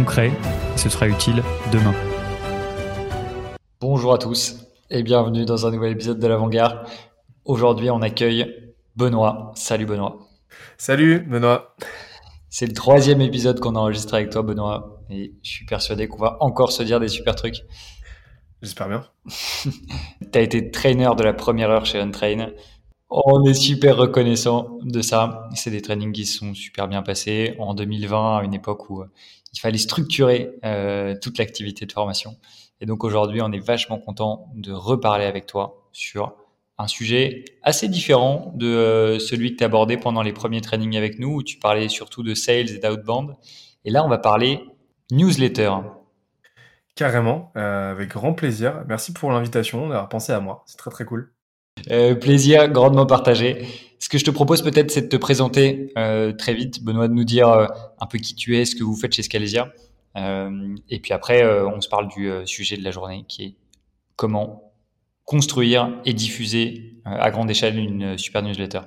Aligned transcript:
concret, 0.00 0.28
et 0.74 0.78
ce 0.78 0.88
sera 0.88 1.08
utile 1.08 1.42
demain. 1.72 1.94
Bonjour 3.82 4.14
à 4.14 4.18
tous 4.18 4.56
et 4.88 5.02
bienvenue 5.02 5.44
dans 5.44 5.66
un 5.66 5.70
nouvel 5.70 5.92
épisode 5.92 6.18
de 6.18 6.26
l'Avant-Garde. 6.26 6.86
Aujourd'hui, 7.44 7.90
on 7.90 8.00
accueille 8.00 8.72
Benoît. 8.96 9.52
Salut 9.56 9.84
Benoît. 9.84 10.16
Salut 10.78 11.20
Benoît. 11.20 11.76
C'est 12.48 12.64
le 12.64 12.72
troisième 12.72 13.20
épisode 13.20 13.60
qu'on 13.60 13.76
a 13.76 13.78
enregistré 13.78 14.16
avec 14.16 14.30
toi, 14.30 14.40
Benoît, 14.40 15.02
et 15.10 15.34
je 15.42 15.50
suis 15.50 15.66
persuadé 15.66 16.08
qu'on 16.08 16.16
va 16.16 16.38
encore 16.40 16.72
se 16.72 16.82
dire 16.82 16.98
des 16.98 17.08
super 17.08 17.36
trucs. 17.36 17.60
J'espère 18.62 18.88
bien. 18.88 19.04
tu 20.32 20.38
as 20.38 20.40
été 20.40 20.70
trainer 20.70 21.10
de 21.14 21.22
la 21.22 21.34
première 21.34 21.68
heure 21.68 21.84
chez 21.84 22.00
Untrain. 22.00 22.52
On 23.10 23.44
est 23.44 23.54
super 23.54 23.98
reconnaissant 23.98 24.78
de 24.82 25.02
ça. 25.02 25.48
C'est 25.54 25.70
des 25.70 25.82
trainings 25.82 26.12
qui 26.12 26.24
se 26.24 26.38
sont 26.38 26.54
super 26.54 26.88
bien 26.88 27.02
passés 27.02 27.54
en 27.58 27.74
2020, 27.74 28.38
à 28.38 28.44
une 28.44 28.54
époque 28.54 28.88
où 28.88 29.02
il 29.52 29.60
fallait 29.60 29.78
structurer 29.78 30.52
euh, 30.64 31.14
toute 31.20 31.38
l'activité 31.38 31.86
de 31.86 31.92
formation. 31.92 32.36
Et 32.80 32.86
donc 32.86 33.04
aujourd'hui, 33.04 33.42
on 33.42 33.52
est 33.52 33.64
vachement 33.64 33.98
content 33.98 34.50
de 34.54 34.72
reparler 34.72 35.24
avec 35.24 35.46
toi 35.46 35.88
sur 35.92 36.34
un 36.78 36.86
sujet 36.86 37.44
assez 37.62 37.88
différent 37.88 38.52
de 38.56 38.66
euh, 38.66 39.18
celui 39.18 39.52
que 39.52 39.58
tu 39.58 39.64
abordé 39.64 39.98
pendant 39.98 40.22
les 40.22 40.32
premiers 40.32 40.62
trainings 40.62 40.96
avec 40.96 41.18
nous, 41.18 41.34
où 41.36 41.42
tu 41.42 41.58
parlais 41.58 41.88
surtout 41.88 42.22
de 42.22 42.34
sales 42.34 42.70
et 42.70 42.78
d'outbound. 42.78 43.36
Et 43.84 43.90
là, 43.90 44.04
on 44.04 44.08
va 44.08 44.18
parler 44.18 44.64
newsletter. 45.10 45.72
Carrément, 46.94 47.52
euh, 47.56 47.92
avec 47.92 48.08
grand 48.10 48.32
plaisir. 48.32 48.84
Merci 48.88 49.12
pour 49.12 49.30
l'invitation, 49.30 49.88
d'avoir 49.88 50.08
pensé 50.08 50.32
à 50.32 50.40
moi. 50.40 50.64
C'est 50.66 50.76
très 50.76 50.90
très 50.90 51.04
cool. 51.04 51.32
Euh, 51.90 52.14
plaisir 52.14 52.68
grandement 52.68 53.06
partagé. 53.06 53.66
Ce 54.00 54.08
que 54.08 54.18
je 54.18 54.24
te 54.24 54.30
propose 54.30 54.62
peut-être, 54.62 54.90
c'est 54.90 55.02
de 55.02 55.08
te 55.08 55.16
présenter 55.16 55.92
euh, 55.96 56.32
très 56.32 56.54
vite, 56.54 56.82
Benoît, 56.82 57.06
de 57.06 57.12
nous 57.12 57.24
dire 57.24 57.48
un 57.48 58.06
peu 58.06 58.18
qui 58.18 58.34
tu 58.34 58.56
es, 58.56 58.64
ce 58.64 58.74
que 58.74 58.82
vous 58.82 58.96
faites 58.96 59.12
chez 59.12 59.22
Scalesia. 59.22 59.72
et 60.16 61.00
puis 61.00 61.12
après, 61.12 61.48
on 61.64 61.80
se 61.80 61.88
parle 61.88 62.08
du 62.08 62.30
sujet 62.46 62.76
de 62.76 62.82
la 62.82 62.90
journée, 62.90 63.24
qui 63.28 63.44
est 63.44 63.54
comment 64.16 64.72
construire 65.24 66.00
et 66.04 66.14
diffuser 66.14 66.96
à 67.04 67.30
grande 67.30 67.50
échelle 67.50 67.78
une 67.78 68.18
super 68.18 68.42
newsletter. 68.42 68.80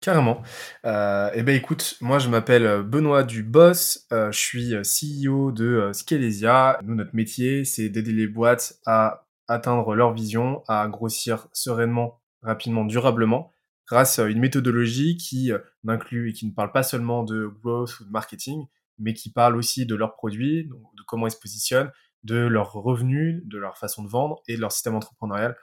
Carrément. 0.00 0.40
Euh, 0.86 1.30
eh 1.34 1.42
ben 1.42 1.54
écoute, 1.54 1.96
moi 2.00 2.18
je 2.18 2.30
m'appelle 2.30 2.64
euh, 2.64 2.82
Benoît 2.82 3.22
Dubos, 3.22 3.98
euh, 4.12 4.32
je 4.32 4.38
suis 4.38 4.74
euh, 4.74 4.80
CEO 4.80 5.52
de 5.52 5.66
euh, 5.66 5.92
Scalesia. 5.92 6.78
Nous, 6.84 6.94
notre 6.94 7.14
métier, 7.14 7.66
c'est 7.66 7.90
d'aider 7.90 8.12
les 8.12 8.26
boîtes 8.26 8.78
à 8.86 9.26
atteindre 9.46 9.94
leur 9.94 10.14
vision, 10.14 10.62
à 10.68 10.88
grossir 10.88 11.48
sereinement, 11.52 12.18
rapidement, 12.42 12.86
durablement, 12.86 13.52
grâce 13.90 14.18
à 14.18 14.26
une 14.26 14.38
méthodologie 14.38 15.16
qui 15.16 15.50
n'inclut 15.84 16.30
et 16.30 16.32
qui 16.32 16.46
ne 16.46 16.52
parle 16.52 16.72
pas 16.72 16.82
seulement 16.82 17.24
de 17.24 17.46
growth 17.62 18.00
ou 18.00 18.04
de 18.04 18.10
marketing, 18.10 18.66
mais 18.98 19.14
qui 19.14 19.32
parle 19.32 19.56
aussi 19.56 19.84
de 19.84 19.94
leurs 19.94 20.14
produits, 20.14 20.64
de 20.64 21.02
comment 21.06 21.26
ils 21.26 21.32
se 21.32 21.38
positionnent, 21.38 21.90
de 22.22 22.36
leurs 22.36 22.72
revenus, 22.72 23.42
de 23.46 23.58
leur 23.58 23.76
façon 23.76 24.04
de 24.04 24.08
vendre 24.08 24.42
et 24.46 24.56
de 24.56 24.60
leur 24.60 24.72
système 24.72 24.94
entrepreneurial. 24.94 25.56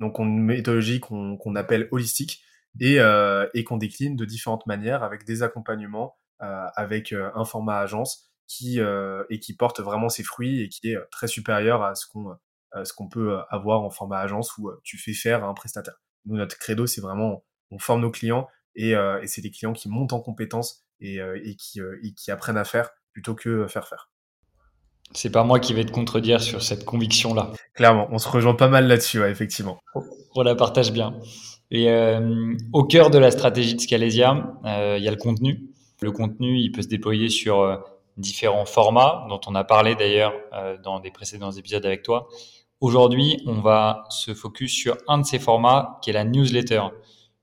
Donc, 0.00 0.18
une 0.18 0.42
méthodologie 0.42 0.98
qu'on 0.98 1.54
appelle 1.54 1.88
holistique 1.92 2.42
et, 2.80 3.00
euh, 3.00 3.46
et 3.54 3.64
qu'on 3.64 3.76
décline 3.76 4.16
de 4.16 4.24
différentes 4.24 4.66
manières 4.66 5.02
avec 5.02 5.24
des 5.24 5.42
accompagnements, 5.42 6.16
euh, 6.42 6.66
avec 6.74 7.12
euh, 7.12 7.30
un 7.34 7.44
format 7.44 7.80
agence 7.80 8.30
qui 8.46 8.80
euh, 8.80 9.24
et 9.28 9.40
qui 9.40 9.54
porte 9.54 9.80
vraiment 9.80 10.08
ses 10.08 10.22
fruits 10.22 10.62
et 10.62 10.70
qui 10.70 10.90
est 10.90 10.98
très 11.10 11.26
supérieur 11.26 11.82
à 11.82 11.94
ce 11.94 12.06
qu'on 12.06 12.34
ce 12.84 12.92
qu'on 12.92 13.08
peut 13.08 13.36
avoir 13.48 13.82
en 13.82 13.90
format 13.90 14.20
agence 14.20 14.56
où 14.56 14.70
tu 14.84 14.96
fais 14.96 15.12
faire 15.12 15.42
à 15.42 15.48
un 15.48 15.54
prestataire. 15.54 16.00
Nous, 16.24 16.36
notre 16.36 16.56
credo, 16.56 16.86
c'est 16.86 17.00
vraiment 17.00 17.44
on 17.70 17.78
forme 17.78 18.02
nos 18.02 18.10
clients 18.10 18.48
et, 18.74 18.90
et 18.92 19.26
c'est 19.26 19.42
des 19.42 19.50
clients 19.50 19.72
qui 19.72 19.88
montent 19.88 20.12
en 20.12 20.20
compétences 20.20 20.84
et, 21.00 21.16
et, 21.16 21.56
qui, 21.56 21.80
et 21.80 22.12
qui 22.14 22.30
apprennent 22.30 22.56
à 22.56 22.64
faire 22.64 22.90
plutôt 23.12 23.34
que 23.34 23.66
faire 23.66 23.88
faire. 23.88 24.10
C'est 25.12 25.32
pas 25.32 25.42
moi 25.42 25.58
qui 25.58 25.74
vais 25.74 25.84
te 25.84 25.90
contredire 25.90 26.40
sur 26.40 26.62
cette 26.62 26.84
conviction-là. 26.84 27.50
Clairement, 27.74 28.06
on 28.12 28.18
se 28.18 28.28
rejoint 28.28 28.54
pas 28.54 28.68
mal 28.68 28.86
là-dessus, 28.86 29.20
ouais, 29.20 29.30
effectivement. 29.30 29.80
On 30.36 30.42
la 30.42 30.54
partage 30.54 30.92
bien. 30.92 31.18
Et 31.72 31.90
euh, 31.90 32.54
au 32.72 32.84
cœur 32.84 33.10
de 33.10 33.18
la 33.18 33.32
stratégie 33.32 33.74
de 33.74 33.80
Scalesia, 33.80 34.54
euh, 34.64 34.96
il 34.98 35.04
y 35.04 35.08
a 35.08 35.10
le 35.10 35.16
contenu. 35.16 35.68
Le 36.00 36.12
contenu, 36.12 36.58
il 36.58 36.70
peut 36.70 36.82
se 36.82 36.88
déployer 36.88 37.28
sur 37.28 37.60
euh, 37.60 37.76
différents 38.16 38.66
formats, 38.66 39.26
dont 39.28 39.40
on 39.48 39.56
a 39.56 39.64
parlé 39.64 39.96
d'ailleurs 39.96 40.32
dans 40.84 41.00
des 41.00 41.10
précédents 41.10 41.50
épisodes 41.50 41.84
avec 41.84 42.02
toi. 42.02 42.28
Aujourd'hui, 42.80 43.42
on 43.46 43.60
va 43.60 44.04
se 44.10 44.34
focus 44.34 44.72
sur 44.72 44.96
un 45.08 45.18
de 45.18 45.24
ces 45.24 45.38
formats, 45.38 45.98
qui 46.02 46.10
est 46.10 46.12
la 46.12 46.24
newsletter, 46.24 46.82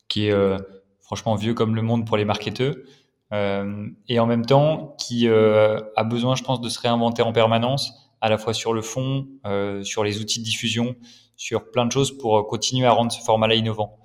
qui 0.08 0.28
est 0.28 0.58
franchement 1.02 1.36
vieux 1.36 1.54
comme 1.54 1.76
le 1.76 1.82
monde 1.82 2.06
pour 2.06 2.18
les 2.18 2.26
marketeurs, 2.26 2.76
et 3.32 4.20
en 4.20 4.26
même 4.26 4.46
temps 4.46 4.96
qui 4.98 5.28
a 5.28 6.04
besoin, 6.04 6.36
je 6.36 6.44
pense, 6.44 6.62
de 6.62 6.70
se 6.70 6.80
réinventer 6.80 7.22
en 7.22 7.34
permanence, 7.34 7.94
à 8.22 8.30
la 8.30 8.38
fois 8.38 8.54
sur 8.54 8.74
le 8.74 8.82
fond, 8.82 9.28
sur 9.84 10.04
les 10.04 10.20
outils 10.20 10.40
de 10.40 10.46
diffusion, 10.46 10.96
sur 11.38 11.72
plein 11.72 11.86
de 11.86 11.92
choses 11.92 12.18
pour 12.18 12.38
euh, 12.38 12.44
continuer 12.44 12.88
à 12.88 12.92
rendre 12.92 13.12
ce 13.12 13.22
format-là 13.22 13.56
innovant. 13.56 14.00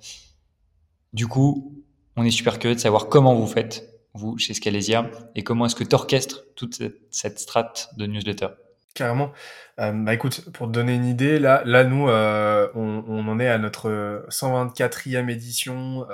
Du 1.11 1.27
coup, 1.27 1.83
on 2.15 2.23
est 2.23 2.31
super 2.31 2.59
curieux 2.59 2.75
de 2.75 2.79
savoir 2.79 3.09
comment 3.09 3.35
vous 3.35 3.47
faites, 3.47 3.89
vous, 4.13 4.37
chez 4.37 4.53
Scalesia, 4.53 5.09
et 5.35 5.43
comment 5.43 5.65
est-ce 5.65 5.75
que 5.75 5.83
tu 5.83 5.95
orchestres 5.95 6.43
toute 6.55 6.81
cette, 7.09 7.39
strate 7.39 7.89
de 7.97 8.05
newsletter. 8.05 8.49
Carrément. 8.93 9.31
Euh, 9.79 9.91
bah 9.91 10.13
écoute, 10.13 10.51
pour 10.51 10.67
te 10.67 10.71
donner 10.71 10.93
une 10.93 11.05
idée, 11.05 11.39
là, 11.39 11.63
là 11.65 11.83
nous, 11.83 12.07
euh, 12.09 12.69
on, 12.75 13.03
on, 13.07 13.27
en 13.27 13.39
est 13.39 13.47
à 13.47 13.57
notre 13.57 14.25
124e 14.29 15.29
édition 15.29 16.07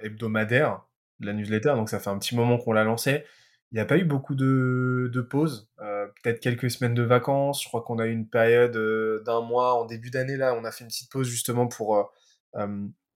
hebdomadaire 0.00 0.80
de 1.20 1.26
la 1.26 1.32
newsletter, 1.34 1.74
donc 1.76 1.88
ça 1.88 1.98
fait 1.98 2.10
un 2.10 2.18
petit 2.18 2.34
moment 2.34 2.58
qu'on 2.58 2.72
l'a 2.72 2.84
lancé. 2.84 3.24
Il 3.72 3.76
n'y 3.76 3.80
a 3.80 3.86
pas 3.86 3.96
eu 3.96 4.04
beaucoup 4.04 4.34
de, 4.34 5.10
de 5.10 5.20
pauses, 5.22 5.70
euh, 5.80 6.06
peut-être 6.22 6.40
quelques 6.40 6.70
semaines 6.70 6.92
de 6.92 7.02
vacances. 7.02 7.62
Je 7.62 7.68
crois 7.68 7.80
qu'on 7.80 7.98
a 7.98 8.06
eu 8.06 8.12
une 8.12 8.28
période 8.28 8.76
euh, 8.76 9.22
d'un 9.24 9.40
mois 9.40 9.80
en 9.80 9.86
début 9.86 10.10
d'année 10.10 10.36
là. 10.36 10.54
On 10.54 10.64
a 10.64 10.70
fait 10.70 10.84
une 10.84 10.88
petite 10.88 11.10
pause 11.10 11.26
justement 11.26 11.66
pour 11.66 11.96
euh, 11.96 12.68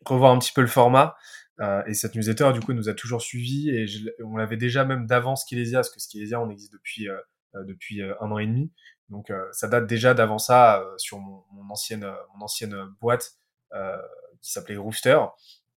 revoir 0.06 0.32
un 0.32 0.38
petit 0.38 0.54
peu 0.54 0.62
le 0.62 0.66
format. 0.66 1.14
et 1.86 1.92
cette 1.92 2.14
newsletter 2.14 2.52
du 2.54 2.60
coup 2.60 2.72
nous 2.72 2.88
a 2.88 2.94
toujours 2.94 3.20
suivis 3.20 3.70
et 3.70 3.86
on 4.24 4.36
l'avait 4.36 4.56
déjà 4.56 4.84
même 4.84 5.06
d'avant 5.06 5.36
Skilesia 5.36 5.78
parce 5.78 5.90
que 5.90 6.00
Skilesia 6.00 6.40
on 6.40 6.48
existe 6.50 6.72
depuis 6.72 7.08
depuis 7.54 8.02
un 8.02 8.30
an 8.30 8.38
et 8.38 8.46
demi. 8.46 8.72
Donc 9.08 9.32
ça 9.52 9.68
date 9.68 9.86
déjà 9.86 10.14
d'avant 10.14 10.38
ça 10.38 10.84
sur 10.96 11.18
mon, 11.18 11.44
mon, 11.52 11.70
ancienne 11.70 12.06
mon 12.34 12.44
ancienne 12.44 12.76
boîte 13.00 13.34
qui 14.42 14.50
s'appelait 14.50 14.76
Rooster. 14.76 15.18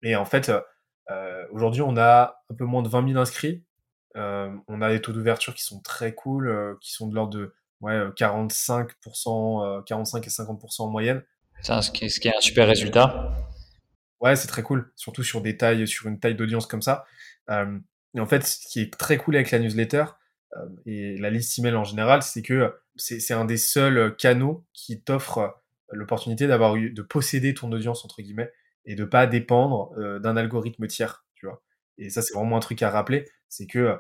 Et 0.03 0.17
en 0.17 0.25
fait 0.25 0.51
aujourd'hui 1.51 1.83
on 1.83 1.97
a 1.97 2.43
un 2.51 2.55
peu 2.55 2.65
moins 2.65 2.83
de 2.83 2.89
20 2.89 3.09
000 3.09 3.21
inscrits 3.21 3.65
euh, 4.17 4.51
on 4.67 4.83
a 4.83 4.91
des 4.91 5.01
taux 5.01 5.13
d'ouverture 5.13 5.55
qui 5.55 5.63
sont 5.63 5.81
très 5.81 6.15
cool, 6.15 6.49
euh, 6.49 6.75
qui 6.81 6.93
sont 6.93 7.07
de 7.07 7.15
l'ordre 7.15 7.39
de 7.39 7.55
ouais, 7.81 8.09
45%, 8.17 9.85
45 9.85 10.27
et 10.27 10.31
50% 10.31 10.83
en 10.83 10.89
moyenne. 10.89 11.23
ce, 11.83 11.91
qui 11.91 12.05
est, 12.05 12.37
un 12.37 12.41
super 12.41 12.67
résultat. 12.67 13.33
Ouais, 14.21 14.35
c'est 14.35 14.49
très 14.49 14.63
cool, 14.63 14.91
surtout 14.97 15.23
sur 15.23 15.41
des 15.41 15.57
tailles, 15.57 15.87
sur 15.87 16.09
une 16.09 16.19
taille 16.19 16.35
d'audience 16.35 16.67
comme 16.67 16.83
ça. 16.83 17.05
Euh, 17.51 17.79
et 18.15 18.21
en 18.21 18.27
fait, 18.27 18.45
ce 18.45 18.67
qui 18.67 18.81
est 18.81 18.99
très 18.99 19.19
cool 19.19 19.37
avec 19.37 19.51
la 19.51 19.59
newsletter 19.59 20.05
et 20.87 21.19
la 21.19 21.29
liste 21.29 21.57
email 21.59 21.75
en 21.75 21.85
général, 21.85 22.23
c'est 22.23 22.43
que 22.43 22.75
c'est 22.99 23.33
un 23.33 23.45
des 23.45 23.57
seuls 23.57 24.17
canaux 24.17 24.67
qui 24.73 25.03
t'offre 25.03 25.63
l'opportunité 25.91 26.47
d'avoir 26.47 26.75
de 26.75 27.03
posséder 27.03 27.55
ton 27.55 27.73
audience 27.73 28.05
entre 28.05 28.23
guillemets 28.23 28.53
et 28.85 28.95
de 28.95 29.05
pas 29.05 29.27
dépendre 29.27 29.93
d'un 30.21 30.37
algorithme 30.37 30.87
tiers, 30.87 31.27
tu 31.35 31.47
vois. 31.47 31.63
Et 31.99 32.11
ça, 32.11 32.23
c'est 32.23 32.35
vraiment 32.35 32.57
un 32.57 32.61
truc 32.61 32.83
à 32.83 32.91
rappeler, 32.91 33.25
c'est 33.49 33.67
que 33.67 33.99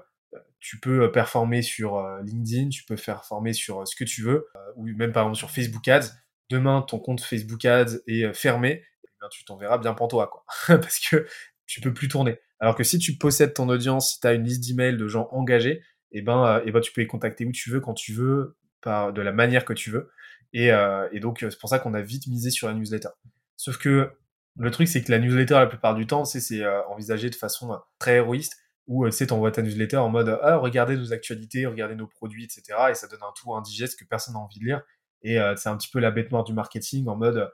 tu 0.60 0.78
peux 0.80 1.10
performer 1.10 1.62
sur 1.62 2.00
LinkedIn, 2.24 2.68
tu 2.68 2.84
peux 2.84 2.96
faire 2.96 3.24
former 3.24 3.52
sur 3.52 3.86
ce 3.86 3.96
que 3.96 4.04
tu 4.04 4.22
veux, 4.22 4.46
ou 4.76 4.86
même 4.86 5.12
par 5.12 5.24
exemple 5.24 5.38
sur 5.38 5.50
Facebook 5.50 5.86
Ads. 5.88 6.10
Demain, 6.50 6.82
ton 6.82 6.98
compte 6.98 7.20
Facebook 7.20 7.64
Ads 7.64 7.98
est 8.06 8.32
fermé, 8.32 8.82
eh 9.04 9.08
bien, 9.20 9.28
tu 9.30 9.44
t'en 9.44 9.56
verras 9.56 9.78
bien 9.78 9.94
pantois, 9.94 10.28
quoi. 10.28 10.44
Parce 10.66 10.98
que 10.98 11.26
tu 11.66 11.80
peux 11.80 11.92
plus 11.92 12.08
tourner. 12.08 12.38
Alors 12.60 12.74
que 12.74 12.84
si 12.84 12.98
tu 12.98 13.16
possèdes 13.16 13.54
ton 13.54 13.68
audience, 13.68 14.14
si 14.14 14.20
tu 14.20 14.26
as 14.26 14.32
une 14.32 14.44
liste 14.44 14.66
d'emails 14.66 14.96
de 14.96 15.06
gens 15.06 15.28
engagés, 15.30 15.82
et 16.10 16.18
eh 16.18 16.22
ben, 16.22 16.62
eh 16.64 16.72
ben, 16.72 16.80
tu 16.80 16.90
peux 16.92 17.02
les 17.02 17.06
contacter 17.06 17.44
où 17.44 17.52
tu 17.52 17.70
veux, 17.70 17.80
quand 17.80 17.92
tu 17.92 18.14
veux, 18.14 18.56
par, 18.80 19.12
de 19.12 19.22
la 19.22 19.32
manière 19.32 19.64
que 19.64 19.72
tu 19.72 19.90
veux. 19.90 20.10
Et, 20.52 20.70
et 21.12 21.20
donc, 21.20 21.38
c'est 21.40 21.58
pour 21.58 21.68
ça 21.68 21.78
qu'on 21.78 21.94
a 21.94 22.00
vite 22.00 22.26
misé 22.26 22.50
sur 22.50 22.68
la 22.68 22.74
newsletter. 22.74 23.10
Sauf 23.56 23.76
que 23.76 24.10
le 24.56 24.70
truc, 24.70 24.88
c'est 24.88 25.02
que 25.02 25.12
la 25.12 25.18
newsletter, 25.18 25.54
la 25.54 25.66
plupart 25.66 25.94
du 25.94 26.06
temps, 26.06 26.24
c'est 26.24 26.66
envisagé 26.88 27.28
de 27.30 27.34
façon 27.34 27.78
très 27.98 28.16
héroïste 28.16 28.56
où 28.86 29.04
tu 29.04 29.12
sais, 29.12 29.26
t'envoies 29.26 29.52
ta 29.52 29.60
newsletter 29.60 29.98
en 29.98 30.08
mode 30.08 30.38
ah, 30.42 30.56
regardez 30.56 30.96
nos 30.96 31.12
actualités, 31.12 31.66
regardez 31.66 31.94
nos 31.94 32.06
produits, 32.06 32.44
etc. 32.44 32.62
Et 32.90 32.94
ça 32.94 33.06
donne 33.06 33.22
un 33.22 33.32
tout 33.36 33.54
indigeste 33.54 33.98
que 33.98 34.04
personne 34.06 34.34
n'a 34.34 34.40
envie 34.40 34.58
de 34.58 34.64
lire. 34.64 34.82
Et 35.22 35.38
c'est 35.56 35.68
un 35.68 35.76
petit 35.76 35.90
peu 35.90 35.98
la 35.98 36.10
bête 36.10 36.30
noire 36.30 36.44
du 36.44 36.54
marketing 36.54 37.06
en 37.08 37.16
mode 37.16 37.50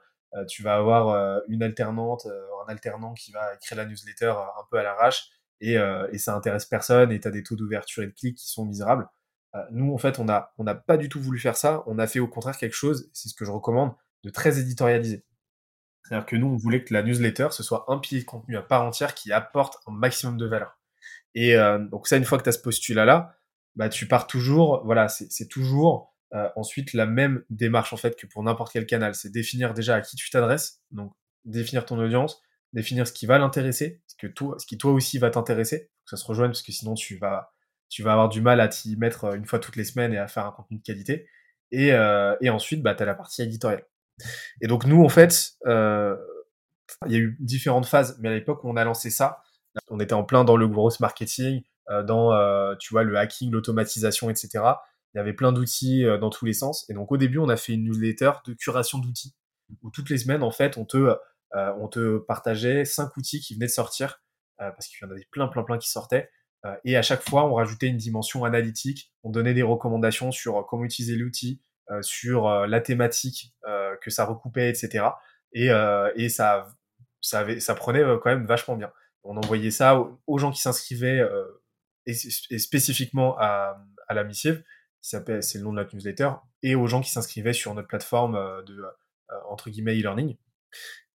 tu 0.47 0.63
vas 0.63 0.75
avoir 0.75 1.41
une 1.47 1.63
alternante, 1.63 2.27
un 2.27 2.71
alternant 2.71 3.13
qui 3.13 3.31
va 3.31 3.53
écrire 3.55 3.77
la 3.77 3.85
newsletter 3.85 4.29
un 4.29 4.63
peu 4.71 4.77
à 4.77 4.83
l'arrache 4.83 5.29
et, 5.61 5.75
et 6.11 6.17
ça 6.17 6.35
intéresse 6.35 6.65
personne 6.65 7.11
et 7.11 7.19
tu 7.19 7.27
as 7.27 7.31
des 7.31 7.43
taux 7.43 7.55
d'ouverture 7.55 8.03
et 8.03 8.07
de 8.07 8.13
clics 8.13 8.37
qui 8.37 8.49
sont 8.49 8.65
misérables. 8.65 9.07
Nous, 9.71 9.93
en 9.93 9.97
fait, 9.97 10.19
on 10.19 10.25
n'a 10.25 10.53
on 10.57 10.67
a 10.67 10.75
pas 10.75 10.97
du 10.97 11.09
tout 11.09 11.21
voulu 11.21 11.39
faire 11.39 11.57
ça. 11.57 11.83
On 11.87 11.99
a 11.99 12.07
fait 12.07 12.19
au 12.19 12.27
contraire 12.27 12.57
quelque 12.57 12.75
chose, 12.75 13.09
c'est 13.13 13.29
ce 13.29 13.33
que 13.35 13.45
je 13.45 13.51
recommande, 13.51 13.93
de 14.23 14.29
très 14.29 14.59
éditorialisé. 14.59 15.25
C'est-à-dire 16.03 16.25
que 16.25 16.35
nous, 16.35 16.47
on 16.47 16.57
voulait 16.57 16.83
que 16.83 16.93
la 16.93 17.01
newsletter, 17.01 17.47
ce 17.51 17.63
soit 17.63 17.85
un 17.87 17.97
pilier 17.97 18.21
de 18.21 18.25
contenu 18.25 18.57
à 18.57 18.61
part 18.61 18.83
entière 18.83 19.15
qui 19.15 19.31
apporte 19.31 19.77
un 19.87 19.91
maximum 19.91 20.37
de 20.37 20.45
valeur. 20.45 20.79
Et 21.33 21.55
euh, 21.55 21.79
donc 21.79 22.07
ça, 22.07 22.17
une 22.17 22.25
fois 22.25 22.37
que 22.37 22.43
tu 22.43 22.49
as 22.49 22.53
ce 22.53 22.61
postulat-là, 22.61 23.35
bah, 23.75 23.89
tu 23.89 24.07
pars 24.07 24.27
toujours, 24.27 24.83
voilà, 24.85 25.07
c'est 25.09 25.47
toujours 25.47 26.15
euh, 26.33 26.49
ensuite 26.55 26.93
la 26.93 27.05
même 27.05 27.43
démarche 27.49 27.93
en 27.93 27.97
fait 27.97 28.15
que 28.15 28.27
pour 28.27 28.43
n'importe 28.43 28.71
quel 28.73 28.85
canal. 28.85 29.15
C'est 29.15 29.31
définir 29.31 29.73
déjà 29.73 29.95
à 29.95 30.01
qui 30.01 30.15
tu 30.15 30.29
t'adresses, 30.29 30.81
donc 30.91 31.13
définir 31.43 31.85
ton 31.85 31.99
audience, 31.99 32.41
définir 32.73 33.07
ce 33.07 33.13
qui 33.13 33.25
va 33.25 33.37
l'intéresser, 33.37 34.01
ce, 34.07 34.15
que 34.15 34.27
toi, 34.27 34.55
ce 34.59 34.65
qui 34.65 34.77
toi 34.77 34.91
aussi 34.91 35.17
va 35.17 35.29
t'intéresser, 35.29 35.91
que 36.05 36.09
ça 36.09 36.17
se 36.17 36.25
rejoigne 36.25 36.49
parce 36.49 36.61
que 36.61 36.71
sinon 36.71 36.93
tu 36.93 37.17
vas, 37.17 37.54
tu 37.89 38.03
vas 38.03 38.11
avoir 38.13 38.29
du 38.29 38.41
mal 38.41 38.59
à 38.59 38.67
t'y 38.67 38.97
mettre 38.97 39.35
une 39.35 39.45
fois 39.45 39.59
toutes 39.59 39.75
les 39.75 39.83
semaines 39.83 40.13
et 40.13 40.17
à 40.17 40.27
faire 40.27 40.45
un 40.45 40.51
contenu 40.51 40.77
de 40.77 40.83
qualité. 40.83 41.27
Et, 41.71 41.93
euh, 41.93 42.35
et 42.41 42.49
ensuite, 42.49 42.81
bah, 42.83 42.95
tu 42.95 43.03
as 43.03 43.05
la 43.05 43.15
partie 43.15 43.41
éditoriale. 43.41 43.85
Et 44.61 44.67
donc 44.67 44.85
nous, 44.85 45.03
en 45.03 45.09
fait, 45.09 45.53
euh, 45.65 46.15
il 47.05 47.11
y 47.11 47.15
a 47.15 47.19
eu 47.19 47.37
différentes 47.39 47.85
phases, 47.85 48.17
mais 48.19 48.29
à 48.29 48.33
l'époque 48.33 48.63
où 48.63 48.69
on 48.69 48.75
a 48.77 48.83
lancé 48.83 49.09
ça, 49.09 49.41
on 49.89 49.99
était 49.99 50.13
en 50.13 50.23
plein 50.23 50.43
dans 50.43 50.57
le 50.57 50.67
gros 50.67 50.91
marketing, 50.99 51.63
euh, 51.89 52.03
dans 52.03 52.33
euh, 52.33 52.75
tu 52.79 52.93
vois 52.93 53.03
le 53.03 53.17
hacking, 53.17 53.51
l'automatisation, 53.51 54.29
etc. 54.29 54.49
Il 55.13 55.17
y 55.17 55.19
avait 55.19 55.33
plein 55.33 55.51
d'outils 55.51 56.05
dans 56.19 56.29
tous 56.29 56.45
les 56.45 56.53
sens. 56.53 56.89
Et 56.89 56.93
donc 56.93 57.11
au 57.11 57.17
début, 57.17 57.37
on 57.37 57.49
a 57.49 57.55
fait 57.55 57.73
une 57.73 57.83
newsletter 57.85 58.31
de 58.45 58.53
curation 58.53 58.99
d'outils 58.99 59.33
où 59.81 59.89
toutes 59.89 60.09
les 60.09 60.17
semaines, 60.17 60.43
en 60.43 60.51
fait, 60.51 60.77
on 60.77 60.85
te 60.85 61.15
on 61.53 61.87
te 61.87 62.17
partageait 62.17 62.83
cinq 62.83 63.15
outils 63.15 63.39
qui 63.39 63.53
venaient 63.53 63.67
de 63.67 63.71
sortir 63.71 64.21
parce 64.57 64.87
qu'il 64.87 64.97
y 65.01 65.05
en 65.05 65.11
avait 65.11 65.25
plein, 65.31 65.47
plein, 65.47 65.63
plein 65.63 65.77
qui 65.77 65.89
sortaient. 65.89 66.29
Et 66.83 66.95
à 66.95 67.01
chaque 67.01 67.21
fois, 67.21 67.45
on 67.45 67.53
rajoutait 67.53 67.87
une 67.87 67.97
dimension 67.97 68.43
analytique. 68.43 69.11
On 69.23 69.29
donnait 69.29 69.53
des 69.53 69.63
recommandations 69.63 70.31
sur 70.31 70.65
comment 70.67 70.83
utiliser 70.83 71.15
l'outil, 71.15 71.61
sur 72.01 72.49
la 72.67 72.81
thématique 72.81 73.53
que 74.01 74.09
ça 74.09 74.25
recoupait, 74.25 74.69
etc. 74.69 75.05
Et, 75.55 75.71
euh, 75.71 76.11
et 76.15 76.29
ça, 76.29 76.67
ça, 77.21 77.39
avait, 77.39 77.59
ça 77.59 77.73
prenait 77.73 78.03
euh, 78.03 78.17
quand 78.17 78.29
même 78.29 78.45
vachement 78.45 78.75
bien. 78.75 78.91
On 79.23 79.37
envoyait 79.37 79.71
ça 79.71 79.97
aux, 80.27 80.37
gens 80.37 80.51
qui 80.51 80.61
s'inscrivaient 80.61 81.19
euh, 81.19 81.63
et, 82.05 82.13
spécifiquement 82.13 83.35
à, 83.39 83.83
à 84.07 84.13
la 84.13 84.23
missive, 84.23 84.63
c'est 85.01 85.55
le 85.55 85.61
nom 85.61 85.71
de 85.71 85.81
la 85.81 85.87
newsletter, 85.91 86.31
et 86.61 86.75
aux 86.75 86.87
gens 86.87 87.01
qui 87.01 87.09
s'inscrivaient 87.09 87.53
sur 87.53 87.73
notre 87.73 87.87
plateforme 87.87 88.35
de 88.65 88.83
entre 89.49 89.71
guillemets 89.71 89.97
e-learning. 89.97 90.35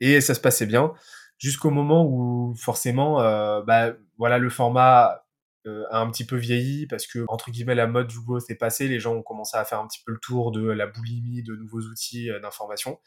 Et 0.00 0.20
ça 0.20 0.34
se 0.34 0.40
passait 0.40 0.66
bien 0.66 0.92
jusqu'au 1.40 1.70
moment 1.70 2.06
où 2.06 2.54
forcément, 2.56 3.20
euh, 3.20 3.62
bah, 3.62 3.94
voilà, 4.18 4.38
le 4.38 4.50
format 4.50 5.12
euh, 5.12 5.16
a 5.66 5.98
un 5.98 6.10
petit 6.10 6.24
peu 6.24 6.36
vieilli 6.36 6.86
parce 6.86 7.06
que 7.06 7.24
entre 7.28 7.50
guillemets 7.50 7.74
la 7.74 7.86
mode 7.86 8.06
du 8.06 8.18
growth 8.20 8.48
est 8.48 8.54
passée, 8.54 8.88
les 8.88 8.98
gens 8.98 9.14
ont 9.14 9.22
commencé 9.22 9.56
à 9.56 9.64
faire 9.64 9.80
un 9.80 9.86
petit 9.86 10.02
peu 10.04 10.12
le 10.12 10.18
tour 10.18 10.52
de 10.52 10.66
la 10.66 10.86
boulimie, 10.86 11.42
de 11.42 11.54
nouveaux 11.54 11.80
outils 11.80 12.30
euh, 12.30 12.40
d'information. 12.40 12.98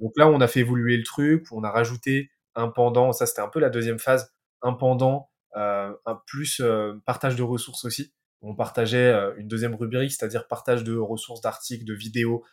Donc 0.00 0.12
là, 0.16 0.28
on 0.28 0.40
a 0.40 0.48
fait 0.48 0.60
évoluer 0.60 0.96
le 0.96 1.04
truc, 1.04 1.46
on 1.50 1.64
a 1.64 1.70
rajouté 1.70 2.30
un 2.54 2.68
pendant, 2.68 3.12
ça 3.12 3.26
c'était 3.26 3.42
un 3.42 3.48
peu 3.48 3.60
la 3.60 3.70
deuxième 3.70 3.98
phase, 3.98 4.32
un 4.62 4.72
pendant, 4.72 5.30
euh, 5.56 5.92
un 6.06 6.20
plus 6.26 6.62
partage 7.04 7.36
de 7.36 7.42
ressources 7.42 7.84
aussi. 7.84 8.14
On 8.40 8.54
partageait 8.54 9.12
une 9.36 9.48
deuxième 9.48 9.74
rubrique, 9.74 10.12
c'est-à-dire 10.12 10.46
partage 10.46 10.84
de 10.84 10.96
ressources, 10.96 11.40
d'articles, 11.40 11.84
de 11.84 11.94
vidéos 11.94 12.44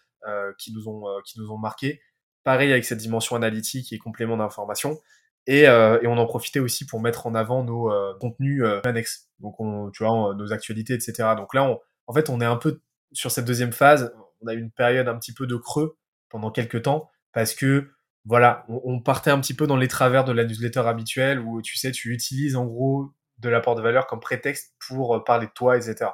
qui 0.57 0.73
nous 0.73 0.87
ont 0.89 1.03
qui 1.23 1.39
nous 1.39 1.51
ont 1.51 1.59
marqué. 1.59 2.01
Pareil 2.43 2.71
avec 2.71 2.85
cette 2.85 2.97
dimension 2.97 3.35
analytique 3.35 3.93
et 3.93 3.99
complément 3.99 4.37
d'information. 4.37 4.99
Et, 5.47 5.67
euh, 5.67 5.99
et, 6.01 6.07
on 6.07 6.17
en 6.17 6.25
profitait 6.25 6.59
aussi 6.59 6.85
pour 6.85 6.99
mettre 6.99 7.27
en 7.27 7.35
avant 7.35 7.63
nos 7.63 7.91
euh, 7.91 8.13
contenus 8.19 8.63
euh, 8.63 8.81
annexes. 8.83 9.29
Donc, 9.39 9.59
on, 9.59 9.91
tu 9.91 10.03
vois, 10.03 10.33
nos 10.35 10.53
actualités, 10.53 10.93
etc. 10.93 11.29
Donc 11.37 11.53
là, 11.53 11.63
on, 11.63 11.79
en 12.07 12.13
fait, 12.13 12.29
on 12.29 12.41
est 12.41 12.45
un 12.45 12.55
peu 12.55 12.81
sur 13.11 13.31
cette 13.31 13.45
deuxième 13.45 13.71
phase. 13.71 14.13
On 14.41 14.47
a 14.47 14.53
eu 14.53 14.59
une 14.59 14.71
période 14.71 15.07
un 15.07 15.17
petit 15.17 15.33
peu 15.33 15.45
de 15.45 15.55
creux 15.55 15.97
pendant 16.29 16.51
quelques 16.51 16.83
temps 16.83 17.09
parce 17.33 17.53
que, 17.53 17.89
voilà, 18.25 18.65
on, 18.67 18.99
partait 19.01 19.29
un 19.29 19.39
petit 19.39 19.53
peu 19.53 19.67
dans 19.67 19.77
les 19.77 19.87
travers 19.87 20.23
de 20.23 20.31
la 20.31 20.45
newsletter 20.45 20.79
habituelle 20.79 21.39
où, 21.39 21.61
tu 21.61 21.77
sais, 21.77 21.91
tu 21.91 22.11
utilises 22.11 22.55
en 22.55 22.65
gros 22.65 23.11
de 23.37 23.49
l'apport 23.49 23.75
de 23.75 23.81
valeur 23.83 24.07
comme 24.07 24.19
prétexte 24.19 24.73
pour 24.87 25.23
parler 25.25 25.45
de 25.45 25.51
toi, 25.51 25.77
etc. 25.77 26.09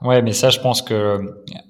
Ouais, 0.00 0.22
mais 0.22 0.32
ça, 0.32 0.50
je 0.50 0.58
pense 0.58 0.82
que, 0.82 1.20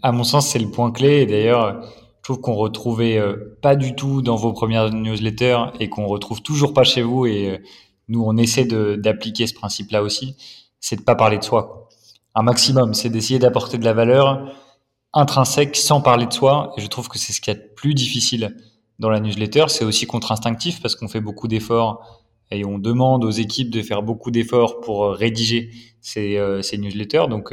à 0.02 0.12
mon 0.12 0.24
sens, 0.24 0.50
c'est 0.50 0.58
le 0.58 0.70
point 0.70 0.92
clé. 0.92 1.26
D'ailleurs, 1.26 1.84
je 2.22 2.28
trouve 2.28 2.40
qu'on 2.40 2.54
retrouvait 2.54 3.18
euh, 3.18 3.58
pas 3.62 3.74
du 3.74 3.96
tout 3.96 4.22
dans 4.22 4.36
vos 4.36 4.52
premières 4.52 4.90
newsletters 4.90 5.58
et 5.80 5.88
qu'on 5.88 6.06
retrouve 6.06 6.40
toujours 6.40 6.72
pas 6.72 6.84
chez 6.84 7.02
vous. 7.02 7.26
Et 7.26 7.50
euh, 7.50 7.58
nous, 8.06 8.22
on 8.24 8.36
essaie 8.36 8.64
d'appliquer 8.64 9.48
ce 9.48 9.54
principe-là 9.54 10.04
aussi. 10.04 10.36
C'est 10.78 10.94
de 10.94 11.02
pas 11.02 11.16
parler 11.16 11.38
de 11.38 11.42
soi. 11.42 11.88
Un 12.36 12.44
maximum, 12.44 12.94
c'est 12.94 13.08
d'essayer 13.08 13.40
d'apporter 13.40 13.76
de 13.76 13.84
la 13.84 13.92
valeur 13.92 14.54
intrinsèque 15.12 15.74
sans 15.74 16.00
parler 16.00 16.26
de 16.26 16.32
soi. 16.32 16.72
Et 16.76 16.80
je 16.80 16.86
trouve 16.86 17.08
que 17.08 17.18
c'est 17.18 17.32
ce 17.32 17.40
qui 17.40 17.50
est 17.50 17.54
le 17.54 17.74
plus 17.74 17.92
difficile 17.92 18.56
dans 19.00 19.10
la 19.10 19.18
newsletter. 19.18 19.64
C'est 19.66 19.84
aussi 19.84 20.06
contre-instinctif 20.06 20.80
parce 20.80 20.94
qu'on 20.94 21.08
fait 21.08 21.20
beaucoup 21.20 21.48
d'efforts 21.48 22.22
et 22.52 22.64
on 22.64 22.78
demande 22.78 23.24
aux 23.24 23.30
équipes 23.30 23.70
de 23.70 23.82
faire 23.82 24.04
beaucoup 24.04 24.30
d'efforts 24.30 24.80
pour 24.80 25.06
euh, 25.06 25.10
rédiger 25.10 25.70
ces, 26.00 26.38
ces 26.62 26.78
newsletters. 26.78 27.26
Donc, 27.28 27.52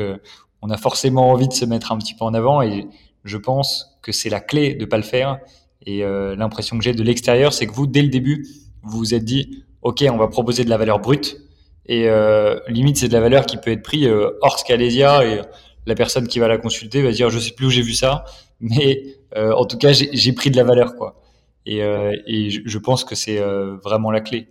on 0.61 0.69
a 0.69 0.77
forcément 0.77 1.31
envie 1.31 1.47
de 1.47 1.53
se 1.53 1.65
mettre 1.65 1.91
un 1.91 1.97
petit 1.97 2.13
peu 2.13 2.25
en 2.25 2.35
avant 2.35 2.61
et 2.61 2.87
je 3.23 3.37
pense 3.37 3.97
que 4.01 4.11
c'est 4.11 4.29
la 4.29 4.39
clé 4.39 4.75
de 4.75 4.85
pas 4.85 4.97
le 4.97 5.03
faire. 5.03 5.39
Et 5.85 6.03
euh, 6.03 6.35
l'impression 6.35 6.77
que 6.77 6.83
j'ai 6.83 6.93
de 6.93 7.03
l'extérieur, 7.03 7.53
c'est 7.53 7.67
que 7.67 7.73
vous, 7.73 7.87
dès 7.87 8.01
le 8.01 8.09
début, 8.09 8.45
vous 8.83 8.97
vous 8.97 9.13
êtes 9.13 9.23
dit, 9.23 9.63
OK, 9.81 10.03
on 10.09 10.17
va 10.17 10.27
proposer 10.27 10.63
de 10.63 10.69
la 10.69 10.77
valeur 10.77 10.99
brute. 10.99 11.37
Et 11.85 12.07
euh, 12.09 12.59
limite, 12.67 12.97
c'est 12.97 13.07
de 13.07 13.13
la 13.13 13.21
valeur 13.21 13.45
qui 13.45 13.57
peut 13.57 13.71
être 13.71 13.81
prise 13.81 14.07
euh, 14.07 14.37
hors 14.41 14.59
Scalesia. 14.59 15.25
Et 15.25 15.41
la 15.85 15.95
personne 15.95 16.27
qui 16.27 16.39
va 16.39 16.47
la 16.47 16.57
consulter 16.57 17.01
va 17.01 17.11
dire, 17.11 17.29
je 17.29 17.39
sais 17.39 17.51
plus 17.51 17.67
où 17.67 17.69
j'ai 17.69 17.81
vu 17.81 17.93
ça, 17.93 18.25
mais 18.59 19.03
en 19.35 19.65
tout 19.65 19.77
cas, 19.77 19.91
j'ai 19.93 20.33
pris 20.33 20.51
de 20.51 20.57
la 20.57 20.63
valeur. 20.63 20.95
quoi. 20.95 21.21
Et, 21.65 21.79
et 21.79 22.49
je, 22.49 22.77
pense 22.77 23.03
que 23.03 23.15
c'est 23.15 23.39
vraiment 23.83 24.11
la 24.11 24.21
clé. 24.21 24.49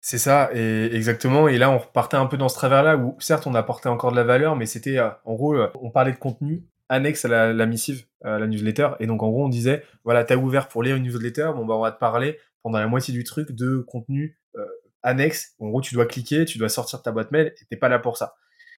C'est 0.00 0.18
ça, 0.18 0.50
et 0.54 0.88
exactement. 0.92 1.46
Et 1.46 1.58
là, 1.58 1.70
on 1.70 1.78
repartait 1.78 2.16
un 2.16 2.26
peu 2.26 2.38
dans 2.38 2.48
ce 2.48 2.54
travers-là 2.54 2.96
où, 2.96 3.14
certes, 3.20 3.46
on 3.46 3.54
apportait 3.54 3.88
encore 3.88 4.10
de 4.12 4.16
la 4.16 4.24
valeur, 4.24 4.56
mais 4.56 4.66
c'était, 4.66 4.98
en 4.98 5.34
gros, 5.34 5.56
on 5.80 5.90
parlait 5.90 6.12
de 6.12 6.16
contenu 6.18 6.64
annexe 6.90 7.24
à 7.24 7.52
la, 7.52 7.66
missive, 7.66 8.04
à 8.22 8.38
la 8.38 8.46
newsletter. 8.46 8.90
Et 8.98 9.06
donc, 9.06 9.22
en 9.22 9.30
gros, 9.30 9.46
on 9.46 9.48
disait, 9.48 9.84
voilà, 10.04 10.24
t'as 10.24 10.36
ouvert 10.36 10.68
pour 10.68 10.82
lire 10.82 10.96
une 10.96 11.04
newsletter, 11.04 11.52
bon, 11.54 11.64
bah, 11.64 11.74
on 11.74 11.80
va 11.80 11.92
te 11.92 11.98
parler 11.98 12.38
pendant 12.62 12.78
la 12.78 12.88
moitié 12.88 13.14
du 13.14 13.24
truc 13.24 13.52
de 13.52 13.78
contenu 13.78 14.38
euh, 14.56 14.66
annexe. 15.02 15.54
En 15.60 15.68
gros, 15.68 15.80
tu 15.80 15.94
dois 15.94 16.04
cliquer, 16.04 16.44
tu 16.44 16.58
dois 16.58 16.68
sortir 16.68 17.00
ta 17.00 17.12
boîte 17.12 17.30
mail 17.30 17.54
et 17.60 17.64
t'es 17.70 17.76
pas 17.76 17.88
là 17.88 18.00
pour 18.00 18.18
ça. 18.18 18.34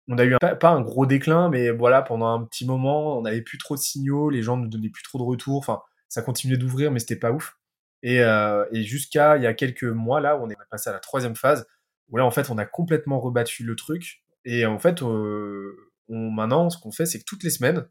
On 0.09 0.19
a 0.19 0.25
eu 0.25 0.37
pas, 0.61 0.71
un 0.71 0.83
gros 0.83 1.07
déclin, 1.07 1.49
mais 1.49 1.71
voilà, 1.71 2.02
pendant 2.02 2.26
un 2.26 2.45
petit 2.45 2.66
moment, 2.66 3.19
on 3.19 3.23
n'avait 3.23 3.40
plus 3.40 3.57
trop 3.57 3.76
de 3.76 3.81
signaux, 3.81 4.31
les 4.31 4.42
gens 4.42 4.57
ne 4.57 4.64
nous 4.64 4.69
donnaient 4.69 4.90
plus 4.90 5.02
trop 5.04 5.19
de 5.19 5.23
retours. 5.23 5.59
Enfin, 5.59 5.81
ça 6.09 6.23
continuait 6.23 6.59
d'ouvrir, 6.59 6.92
mais 6.92 6.99
c'était 6.99 7.16
pas 7.16 7.33
ouf. 7.33 7.57
Et, 8.02 8.21
euh, 8.21 8.66
et 8.73 8.83
jusqu'à 8.83 9.37
il 9.37 9.42
y 9.42 9.47
a 9.47 9.54
quelques 9.54 9.85
mois, 9.85 10.21
là, 10.21 10.38
on 10.38 10.50
est 10.50 10.57
passé 10.71 10.90
à 10.90 10.92
la 10.92 10.99
troisième 10.99 11.37
phase, 11.37 11.66
où 12.11 12.19
là, 12.19 12.26
en 12.26 12.31
fait, 12.31 12.50
on 12.50 12.59
a 12.59 12.66
complètement 12.66 13.21
rebattu 13.21 13.64
le 13.64 13.75
truc. 13.76 14.23
Et 14.45 14.66
en 14.66 14.78
fait, 14.78 15.02
euh, 15.02 15.76
on, 16.09 16.31
maintenant, 16.31 16.69
ce 16.69 16.78
qu'on 16.78 16.92
fait, 16.92 17.07
c'est 17.07 17.21
que 17.21 17.25
toutes 17.25 17.45
les 17.45 17.50
semaines, 17.50 17.87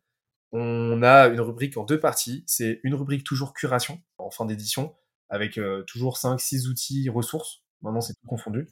on 0.52 1.02
a 1.02 1.28
une 1.28 1.40
rubrique 1.40 1.78
en 1.78 1.86
deux 1.86 2.00
parties. 2.00 2.44
C'est 2.46 2.80
une 2.84 2.96
rubrique 2.96 3.24
toujours 3.24 3.54
curation 3.54 4.02
en 4.18 4.32
fin 4.32 4.46
d'édition 4.46 4.96
avec 5.30 5.58
euh, 5.58 5.84
toujours 5.84 6.18
5-6 6.18 6.68
outils, 6.68 7.10
ressources. 7.10 7.64
Maintenant, 7.82 8.02
c'est 8.02 8.14
tout 8.14 8.28
confondu. 8.28 8.68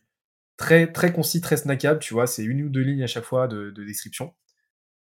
Très, 0.58 0.92
très 0.92 1.14
concis, 1.14 1.40
très 1.40 1.56
snackable, 1.56 2.00
tu 2.00 2.14
vois. 2.14 2.28
C'est 2.28 2.44
une 2.44 2.64
ou 2.64 2.70
deux 2.70 2.82
lignes 2.82 3.04
à 3.04 3.08
chaque 3.08 3.24
fois 3.24 3.48
de, 3.48 3.72
description. 3.72 4.36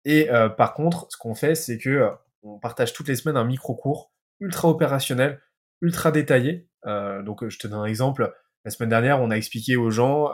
Et 0.04 0.30
euh, 0.30 0.48
par 0.48 0.72
contre, 0.72 1.08
ce 1.10 1.16
qu'on 1.16 1.34
fait, 1.34 1.56
c'est 1.56 1.78
que 1.78 1.90
euh, 1.90 2.10
on 2.42 2.60
partage 2.60 2.92
toutes 2.92 3.08
les 3.08 3.16
semaines 3.16 3.36
un 3.36 3.44
micro-cours 3.44 4.12
ultra 4.38 4.68
opérationnel, 4.68 5.42
ultra 5.80 6.12
détaillé. 6.12 6.68
donc, 6.84 7.46
je 7.48 7.58
te 7.58 7.66
donne 7.66 7.80
un 7.80 7.84
exemple. 7.86 8.32
La 8.64 8.70
semaine 8.70 8.88
dernière, 8.88 9.20
on 9.20 9.32
a 9.32 9.36
expliqué 9.36 9.74
aux 9.74 9.90
gens 9.90 10.32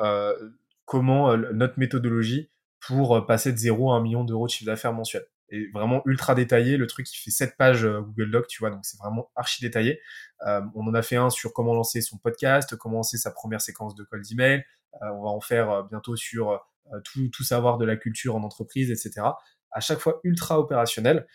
comment 0.85 1.35
notre 1.39 1.79
méthodologie 1.79 2.51
pour 2.81 3.25
passer 3.27 3.51
de 3.51 3.57
0 3.57 3.93
à 3.93 3.97
1 3.97 4.03
million 4.03 4.25
d'euros 4.25 4.47
de 4.47 4.51
chiffre 4.51 4.67
d'affaires 4.67 4.93
mensuel 4.93 5.25
et 5.51 5.69
vraiment 5.73 6.03
ultra 6.07 6.35
détaillé. 6.35 6.77
Le 6.77 6.87
truc, 6.87 7.13
il 7.13 7.17
fait 7.17 7.31
7 7.31 7.57
pages 7.57 7.85
euh, 7.85 8.01
Google 8.01 8.31
Doc, 8.31 8.47
tu 8.47 8.61
vois, 8.61 8.71
donc 8.71 8.85
c'est 8.85 8.99
vraiment 8.99 9.31
archi 9.37 9.63
détaillé. 9.63 10.01
Euh, 10.47 10.61
on 10.75 10.87
en 10.87 10.95
a 10.95 11.03
fait 11.03 11.17
un 11.17 11.31
sur 11.31 11.53
comment 11.53 11.75
lancer 11.75 12.01
son 12.01 12.19
podcast, 12.19 12.77
comment 12.77 12.97
lancer 12.97 13.19
sa 13.19 13.31
première 13.31 13.61
séquence 13.61 13.95
de 13.95 14.05
call 14.05 14.23
d'email. 14.23 14.65
Euh, 15.03 15.09
on 15.15 15.23
va 15.23 15.31
en 15.31 15.41
faire 15.41 15.85
bientôt 15.85 16.17
sur 16.17 16.65
tout, 17.03 17.29
tout 17.29 17.45
savoir 17.45 17.79
de 17.79 17.85
la 17.85 17.97
culture 17.97 18.37
en 18.37 18.43
entreprise, 18.43 18.91
etc. 18.91 19.27
À 19.71 19.81
chaque 19.81 19.99
fois 19.99 20.21
ultra 20.23 20.61
opérationnel. 20.61 21.27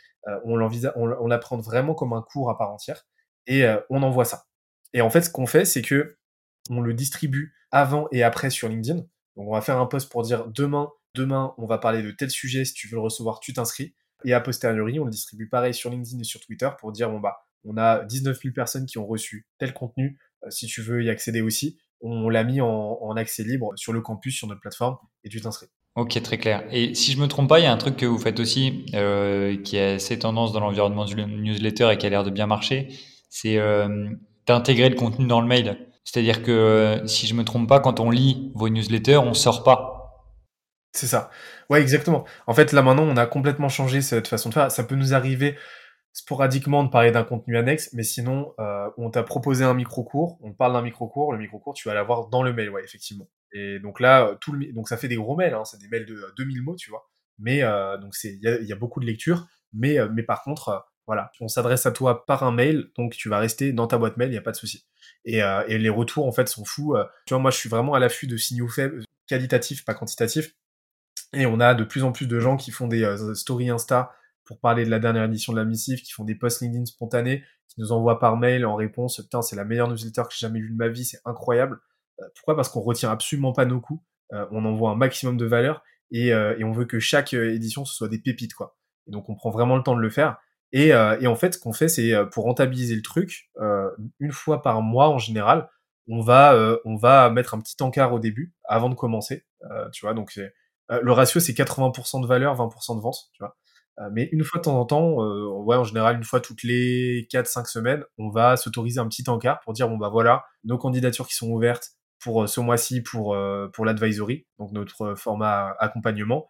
on 0.46 0.62
on, 0.62 0.72
on 0.96 1.28
l'apprend 1.28 1.58
vraiment 1.58 1.96
comme 1.96 2.14
un 2.14 2.22
cours 2.22 2.50
à 2.50 2.58
part 2.58 2.72
entière 2.72 3.06
et 3.48 3.66
on 3.90 4.04
envoie 4.04 4.26
ça. 4.26 4.46
Et 4.94 5.02
en 5.02 5.10
fait, 5.10 5.22
ce 5.22 5.30
qu'on 5.30 5.48
fait, 5.48 5.66
c'est 5.66 5.82
que 5.82 6.18
on 6.70 6.82
le 6.82 6.94
distribue 6.94 7.56
avant 7.72 8.08
et 8.12 8.24
après 8.24 8.50
sur 8.50 8.70
LinkedIn. 8.70 9.00
Donc, 9.00 9.48
on 9.48 9.54
va 9.54 9.62
faire 9.62 9.80
un 9.80 9.86
post 9.86 10.12
pour 10.12 10.22
dire 10.24 10.48
demain, 10.48 10.92
demain, 11.16 11.54
on 11.58 11.66
va 11.66 11.78
parler 11.78 12.02
de 12.02 12.12
tel 12.12 12.30
sujet, 12.30 12.66
si 12.66 12.74
tu 12.74 12.88
veux 12.88 12.96
le 12.96 13.02
recevoir, 13.02 13.40
tu 13.40 13.54
t'inscris. 13.54 13.94
Et 14.26 14.34
a 14.34 14.42
posteriori, 14.42 15.00
on 15.00 15.06
le 15.06 15.12
distribue 15.12 15.48
pareil 15.48 15.74
sur 15.74 15.90
LinkedIn 15.90 16.20
et 16.20 16.26
sur 16.26 16.42
Twitter 16.42 16.70
pour 16.80 16.92
dire, 16.92 17.10
bon 17.10 17.20
bah, 17.20 17.46
on 17.66 17.78
a 17.78 18.04
19 18.06 18.38
000 18.42 18.54
personnes 18.54 18.86
qui 18.86 18.98
ont 18.98 19.08
reçu 19.08 19.48
tel 19.58 19.74
contenu, 19.74 20.18
euh, 20.44 20.50
si 20.50 20.68
tu 20.68 20.82
veux 20.82 21.04
y 21.04 21.10
accéder 21.10 21.42
aussi. 21.42 21.78
On 22.02 22.30
l'a 22.30 22.46
mis 22.46 22.62
en, 22.62 23.12
accès 23.18 23.44
libre 23.44 23.74
sur 23.76 23.92
le 23.92 24.00
campus, 24.00 24.34
sur 24.34 24.48
notre 24.48 24.62
plateforme, 24.62 24.98
et 25.26 25.30
tu 25.30 25.42
t'inscris. 25.42 25.68
Ok, 25.96 26.22
très 26.22 26.38
clair. 26.38 26.64
Et 26.72 26.96
si 26.96 27.12
je 27.12 27.20
me 27.20 27.28
trompe 27.28 27.50
pas, 27.50 27.60
il 27.60 27.64
y 27.64 27.66
a 27.66 27.74
un 27.74 27.78
truc 27.78 27.98
que 27.98 28.06
vous 28.06 28.18
faites 28.18 28.40
aussi 28.40 28.86
euh, 28.94 29.62
qui 29.64 29.78
a 29.78 29.96
assez 29.96 30.18
tendance 30.18 30.54
dans 30.54 30.62
l'environnement 30.62 31.04
du 31.04 31.16
newsletter 31.16 31.90
et 31.92 31.98
qui 31.98 32.06
a 32.06 32.10
l'air 32.10 32.24
de 32.24 32.30
bien 32.30 32.48
marcher, 32.48 32.88
c'est 33.30 33.58
euh, 33.58 34.10
d'intégrer 34.48 34.88
le 34.88 34.96
contenu 34.96 35.28
dans 35.28 35.42
le 35.42 35.48
mail. 35.48 35.78
C'est-à-dire 36.06 36.42
que 36.42 37.02
si 37.06 37.28
je 37.28 37.34
me 37.34 37.44
trompe 37.44 37.68
pas, 37.68 37.82
quand 37.82 38.00
on 38.00 38.12
lit 38.12 38.52
vos 38.56 38.70
newsletters, 38.70 39.18
on 39.18 39.34
sort 39.34 39.64
pas. 39.64 39.99
C'est 40.92 41.08
ça. 41.08 41.30
Ouais, 41.70 41.82
exactement. 41.82 42.26
En 42.48 42.54
fait, 42.54 42.72
là 42.72 42.82
maintenant, 42.82 43.04
on 43.04 43.18
a 43.18 43.26
complètement 43.26 43.70
changé 43.70 44.02
cette 44.02 44.28
façon 44.28 44.50
de 44.50 44.54
faire. 44.56 44.72
Ça 44.72 44.84
peut 44.84 44.96
nous 44.96 45.14
arriver 45.14 45.56
sporadiquement 46.14 46.84
de 46.84 46.90
parler 46.90 47.12
d'un 47.12 47.24
contenu 47.24 47.58
annexe, 47.58 47.92
mais 47.94 48.04
sinon, 48.04 48.54
euh, 48.60 48.90
on 48.98 49.12
t'a 49.12 49.24
proposé 49.24 49.64
un 49.64 49.76
micro-cours, 49.76 50.40
on 50.42 50.54
parle 50.54 50.74
d'un 50.74 50.82
micro-cours, 50.82 51.32
le 51.34 51.40
micro-cours, 51.40 51.74
tu 51.76 51.88
vas 51.88 51.94
l'avoir 51.94 52.28
dans 52.30 52.42
le 52.42 52.52
mail, 52.52 52.72
ouais, 52.72 52.84
effectivement. 52.84 53.30
Et 53.54 53.80
donc 53.80 54.00
là, 54.00 54.36
tout 54.42 54.52
le, 54.52 54.74
donc 54.74 54.90
ça 54.90 54.98
fait 54.98 55.08
des 55.08 55.16
gros 55.16 55.36
mails, 55.36 55.54
hein, 55.54 55.64
c'est 55.66 55.80
des 55.80 55.88
mails 55.88 56.06
de 56.06 56.34
2000 56.36 56.64
mots, 56.64 56.76
tu 56.76 56.90
vois. 56.90 57.08
Mais 57.38 57.64
euh, 57.64 57.98
donc 57.98 58.16
il 58.24 58.40
y 58.42 58.74
a, 58.74 58.76
beaucoup 58.76 59.00
de 59.00 59.06
lectures, 59.06 59.48
mais, 59.74 60.00
euh, 60.00 60.10
mais 60.14 60.24
par 60.24 60.44
contre, 60.44 60.70
euh, 60.70 60.80
voilà, 61.08 61.32
on 61.42 61.48
s'adresse 61.48 61.86
à 61.86 61.92
toi 61.92 62.26
par 62.26 62.44
un 62.44 62.52
mail, 62.52 62.90
donc 62.96 63.14
tu 63.16 63.30
vas 63.30 63.40
rester 63.40 63.74
dans 63.74 63.88
ta 63.88 63.98
boîte 63.98 64.18
mail, 64.18 64.30
il 64.30 64.34
n'y 64.34 64.38
a 64.38 64.42
pas 64.42 64.52
de 64.52 64.58
souci. 64.58 64.86
Et, 65.26 65.42
euh, 65.42 65.64
et, 65.68 65.78
les 65.78 65.90
retours, 65.90 66.28
en 66.28 66.32
fait, 66.32 66.48
sont 66.48 66.66
fous. 66.66 66.96
tu 67.26 67.34
vois, 67.34 67.42
moi, 67.42 67.52
je 67.52 67.58
suis 67.58 67.70
vraiment 67.70 67.94
à 67.94 68.00
l'affût 68.00 68.28
de 68.28 68.38
signaux 68.38 68.68
faibles, 68.68 69.04
qualitatifs, 69.28 69.86
pas 69.86 69.94
quantitatifs. 69.94 70.54
Et 71.34 71.46
on 71.46 71.60
a 71.60 71.74
de 71.76 71.84
plus 71.84 72.04
en 72.04 72.12
plus 72.12 72.28
de 72.28 72.40
gens 72.40 72.58
qui 72.58 72.72
font 72.72 72.88
des 72.88 73.16
stories 73.36 73.70
Insta 73.70 74.12
pour 74.46 74.60
parler 74.60 74.84
de 74.84 74.90
la 74.90 74.98
dernière 74.98 75.26
édition 75.26 75.54
de 75.54 75.60
la 75.60 75.64
missive, 75.66 76.02
qui 76.02 76.12
font 76.12 76.24
des 76.24 76.34
posts 76.34 76.62
LinkedIn 76.62 76.86
spontanés, 76.86 77.44
qui 77.68 77.80
nous 77.80 77.92
envoient 77.92 78.20
par 78.20 78.36
mail 78.36 78.66
en 78.66 78.76
réponse, 78.76 79.18
putain, 79.18 79.44
c'est 79.44 79.56
la 79.56 79.64
meilleure 79.64 79.88
newsletter 79.88 80.24
que 80.24 80.34
j'ai 80.34 80.48
jamais 80.48 80.60
vue 80.60 80.72
de 80.72 80.76
ma 80.76 80.88
vie, 80.88 81.06
c'est 81.06 81.20
incroyable. 81.24 81.80
Euh, 82.20 82.26
pourquoi? 82.36 82.56
Parce 82.56 82.70
qu'on 82.70 82.82
retient 82.82 83.12
absolument 83.12 83.54
pas 83.54 83.66
nos 83.66 83.80
coûts, 83.80 84.04
euh, 84.34 84.46
on 84.52 84.66
envoie 84.66 84.90
un 84.90 84.96
maximum 84.96 85.38
de 85.38 85.46
valeur 85.46 85.84
et, 86.12 86.34
euh, 86.34 86.58
et, 86.58 86.64
on 86.64 86.72
veut 86.72 86.86
que 86.86 87.00
chaque 87.00 87.34
édition 87.34 87.86
ce 87.86 87.94
soit 87.94 88.10
des 88.10 88.18
pépites, 88.18 88.56
quoi. 88.56 88.76
Et 89.08 89.12
donc 89.12 89.30
on 89.30 89.36
prend 89.36 89.52
vraiment 89.52 89.78
le 89.78 89.84
temps 89.84 89.96
de 89.96 90.02
le 90.02 90.10
faire. 90.10 90.38
Et, 90.72 90.90
et 90.90 91.26
en 91.28 91.36
fait, 91.36 91.56
ce 91.56 91.60
qu'on 91.60 91.74
fait, 91.74 91.88
c'est 91.88 92.14
pour 92.32 92.44
rentabiliser 92.44 92.96
le 92.96 93.02
truc, 93.02 93.50
une 94.20 94.32
fois 94.32 94.62
par 94.62 94.84
mois 94.84 95.10
en 95.10 95.18
général, 95.18 95.68
on 96.08 96.22
va 96.22 96.78
on 96.86 96.96
va 96.96 97.32
mettre 97.32 97.56
un 97.56 97.60
petit 97.60 97.76
encart 97.82 98.14
au 98.14 98.20
début 98.20 98.54
avant 98.66 98.90
de 98.90 98.94
commencer, 98.94 99.48
tu 99.92 100.06
vois. 100.06 100.14
Donc 100.14 100.40
le 100.90 101.12
ratio 101.12 101.40
c'est 101.40 101.54
80% 101.54 102.22
de 102.22 102.28
valeur, 102.28 102.56
20% 102.56 102.96
de 102.98 103.02
vente, 103.02 103.30
tu 103.34 103.44
vois. 103.44 103.56
Euh, 104.00 104.10
mais 104.12 104.30
une 104.32 104.44
fois 104.44 104.60
de 104.60 104.64
temps 104.64 104.80
en 104.80 104.86
temps, 104.86 105.24
euh, 105.24 105.46
ouais, 105.46 105.76
en 105.76 105.84
général, 105.84 106.16
une 106.16 106.24
fois 106.24 106.40
toutes 106.40 106.64
les 106.64 107.28
4-5 107.30 107.66
semaines, 107.66 108.04
on 108.18 108.30
va 108.30 108.56
s'autoriser 108.56 109.00
un 109.00 109.08
petit 109.08 109.30
encart 109.30 109.60
pour 109.62 109.74
dire, 109.74 109.90
bon 109.90 109.98
bah 109.98 110.10
voilà, 110.10 110.46
nos 110.64 110.78
candidatures 110.78 111.28
qui 111.28 111.36
sont 111.36 111.50
ouvertes 111.50 111.92
pour 112.22 112.44
euh, 112.44 112.48
ce 112.48 112.62
mois-ci 112.62 113.02
pour, 113.02 113.38
pour 113.74 113.86
l'advisory, 113.86 114.48
donc 114.58 114.72
notre 114.72 115.16
format 115.16 115.76
accompagnement. 115.80 116.50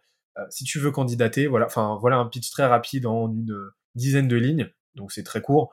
si 0.50 0.64
tu 0.64 0.78
veux 0.78 0.90
candidater, 0.90 1.46
voilà, 1.46 1.66
enfin 1.66 1.98
voilà 2.00 2.16
un 2.16 2.26
pitch 2.26 2.50
très 2.50 2.66
rapide 2.66 3.06
en 3.06 3.30
une 3.30 3.54
dizaine 3.94 4.28
de 4.28 4.36
lignes, 4.36 4.70
donc 4.94 5.12
c'est 5.12 5.24
très 5.24 5.42
court. 5.42 5.72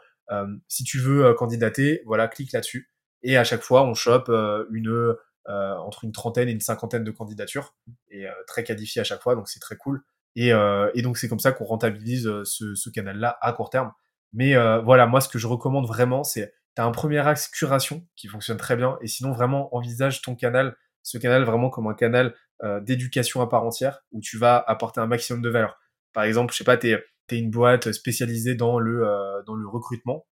si 0.68 0.84
tu 0.84 1.00
veux 1.00 1.34
candidater, 1.34 2.02
voilà, 2.06 2.28
clique 2.28 2.52
là-dessus. 2.54 2.92
Et 3.24 3.38
à 3.38 3.44
chaque 3.44 3.62
fois, 3.62 3.84
on 3.84 3.94
chope 3.94 4.30
une, 4.72 5.16
entre 5.48 6.04
une 6.04 6.12
trentaine 6.12 6.50
et 6.50 6.52
une 6.52 6.60
cinquantaine 6.60 7.04
de 7.04 7.12
candidatures, 7.12 7.76
et 8.10 8.26
très 8.48 8.64
qualifié 8.64 9.02
à 9.02 9.04
chaque 9.04 9.22
fois, 9.22 9.36
donc 9.36 9.48
c'est 9.48 9.60
très 9.60 9.78
cool. 9.78 10.04
Euh, 10.40 10.92
et, 10.94 11.02
donc 11.02 11.18
c'est 11.18 11.28
comme 11.28 11.40
ça 11.40 11.52
qu'on 11.52 11.66
rentabilise 11.66 12.28
euh, 12.28 12.44
ce, 12.46 12.90
canal-là 12.90 13.38
à 13.42 13.54
court 13.54 13.70
terme. 13.70 13.92
Mais 14.34 14.56
euh, 14.56 14.80
voilà, 14.80 15.08
moi 15.08 15.22
ce 15.22 15.30
que 15.30 15.40
je 15.40 15.48
recommande 15.48 15.88
vraiment, 15.88 16.24
c'est 16.24 16.54
tu 16.76 16.82
as 16.82 16.86
un 16.86 16.92
premier 16.92 17.26
axe 17.26 17.48
curation 17.48 18.06
qui 18.16 18.28
fonctionne 18.28 18.58
très 18.58 18.76
bien, 18.76 18.98
et 19.02 19.08
sinon 19.08 19.32
vraiment 19.32 19.76
envisage 19.76 20.22
ton 20.22 20.36
canal, 20.36 20.76
ce 21.02 21.18
canal 21.18 21.44
vraiment 21.44 21.70
comme 21.70 21.88
un 21.88 21.96
canal 21.96 22.36
d'éducation 22.82 23.42
à 23.42 23.48
part 23.48 23.64
entière, 23.64 24.02
où 24.12 24.20
tu 24.20 24.38
vas 24.38 24.64
apporter 24.68 25.00
un 25.00 25.06
maximum 25.08 25.44
de 25.44 25.50
valeur. 25.50 25.78
Par 26.14 26.24
exemple, 26.24 26.54
je 26.54 26.58
sais 26.58 26.64
pas, 26.64 26.78
tu 26.78 26.92
es, 26.92 27.00
une 27.32 27.52
boîte 27.52 27.92
spécialisée 27.92 28.56
dans 28.56 28.80
le, 28.80 29.08
dans 29.46 29.54
le 29.54 29.68
recrutement, 29.68 30.26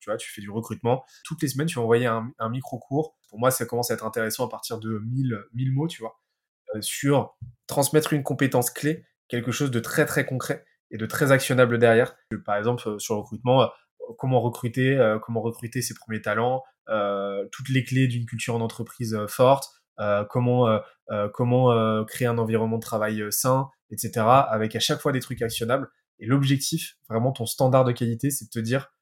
tu 0.00 0.10
vois, 0.10 0.16
tu 0.16 0.30
fais 0.30 0.40
du 0.40 0.50
recrutement. 0.50 1.04
Toutes 1.24 1.42
les 1.42 1.48
semaines, 1.48 1.68
tu 1.68 1.76
vas 1.76 1.82
envoyer 1.82 2.06
un, 2.06 2.32
micro-cours. 2.50 3.16
Pour 3.28 3.38
moi, 3.38 3.50
ça 3.50 3.66
commence 3.66 3.90
à 3.90 3.94
être 3.94 4.04
intéressant 4.04 4.46
à 4.46 4.48
partir 4.48 4.78
de 4.78 4.98
1000, 4.98 5.38
1000 5.54 5.72
mots, 5.72 5.88
tu 5.88 6.02
vois, 6.02 6.20
sur 6.80 7.36
transmettre 7.66 8.12
une 8.12 8.22
compétence 8.22 8.70
clé 8.70 9.04
quelque 9.30 9.52
chose 9.52 9.70
de 9.70 9.80
très 9.80 10.04
très 10.04 10.26
concret 10.26 10.64
et 10.90 10.98
de 10.98 11.06
très 11.06 11.32
actionnable 11.32 11.78
derrière. 11.78 12.14
Par 12.44 12.56
exemple, 12.56 12.86
euh, 12.86 12.98
sur 12.98 13.14
le 13.14 13.20
recrutement, 13.20 13.62
euh, 13.62 13.66
comment 14.18 14.40
recruter, 14.40 14.98
euh, 14.98 15.18
comment 15.18 15.40
recruter 15.40 15.80
ses 15.80 15.94
premiers 15.94 16.20
talents, 16.20 16.62
toutes 17.52 17.68
les 17.68 17.84
clés 17.84 18.08
d'une 18.08 18.26
culture 18.26 18.56
en 18.56 18.60
entreprise 18.60 19.16
forte, 19.28 19.68
comment 20.28 20.80
comment 21.32 22.04
créer 22.04 22.26
un 22.26 22.36
environnement 22.36 22.78
de 22.78 22.82
travail 22.82 23.24
sain, 23.30 23.68
etc. 23.92 24.26
Avec 24.26 24.74
à 24.74 24.80
chaque 24.80 25.00
fois 25.00 25.12
des 25.12 25.20
trucs 25.20 25.40
actionnables. 25.40 25.88
Et 26.18 26.26
l'objectif, 26.26 26.96
vraiment 27.08 27.30
ton 27.30 27.46
standard 27.46 27.84
de 27.84 27.92
qualité, 27.92 28.30
c'est 28.30 28.46
de 28.46 28.50
te 28.50 28.58
dire 28.58 28.92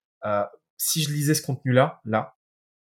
si 0.79 1.03
je 1.03 1.13
lisais 1.13 1.35
ce 1.35 1.43
contenu-là, 1.43 2.01
là, 2.05 2.37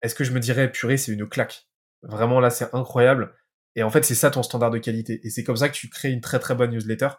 est-ce 0.02 0.16
que 0.16 0.26
je 0.26 0.32
me 0.32 0.40
dirais 0.40 0.72
purée, 0.72 0.98
c'est 0.98 1.14
une 1.14 1.28
claque? 1.28 1.68
Vraiment 2.02 2.42
là, 2.42 2.50
c'est 2.50 2.74
incroyable. 2.74 3.34
Et 3.76 3.84
en 3.84 3.90
fait, 3.90 4.04
c'est 4.04 4.16
ça 4.16 4.30
ton 4.30 4.44
standard 4.44 4.72
de 4.72 4.78
qualité. 4.78 5.22
Et 5.24 5.30
c'est 5.30 5.44
comme 5.44 5.56
ça 5.56 5.70
que 5.70 5.74
tu 5.74 5.90
crées 5.90 6.12
une 6.12 6.22
très 6.22 6.40
très 6.40 6.56
bonne 6.56 6.72
newsletter 6.72 7.10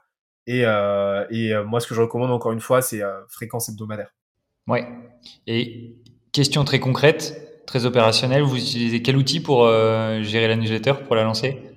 et, 0.47 0.67
euh, 0.67 1.25
et 1.31 1.55
euh, 1.55 1.65
moi, 1.65 1.81
ce 1.81 1.87
que 1.87 1.95
je 1.95 2.03
recommande 2.03 2.31
encore 2.31 2.53
une 2.53 2.61
fois, 2.61 2.83
c'est 2.83 3.03
euh, 3.03 3.25
fréquence 3.29 3.71
hebdomadaire. 3.71 4.11
Ouais. 4.67 4.87
Et 5.47 5.97
question 6.33 6.65
très 6.65 6.81
concrète, 6.81 7.65
très 7.67 7.87
opérationnelle, 7.87 8.43
vous 8.43 8.57
utilisez 8.57 9.01
quel 9.01 9.17
outil 9.17 9.41
pour 9.41 9.67
gérer 10.23 10.49
la 10.49 10.57
newsletter, 10.57 10.95
pour 11.07 11.17
la 11.17 11.25
lancer? 11.25 11.75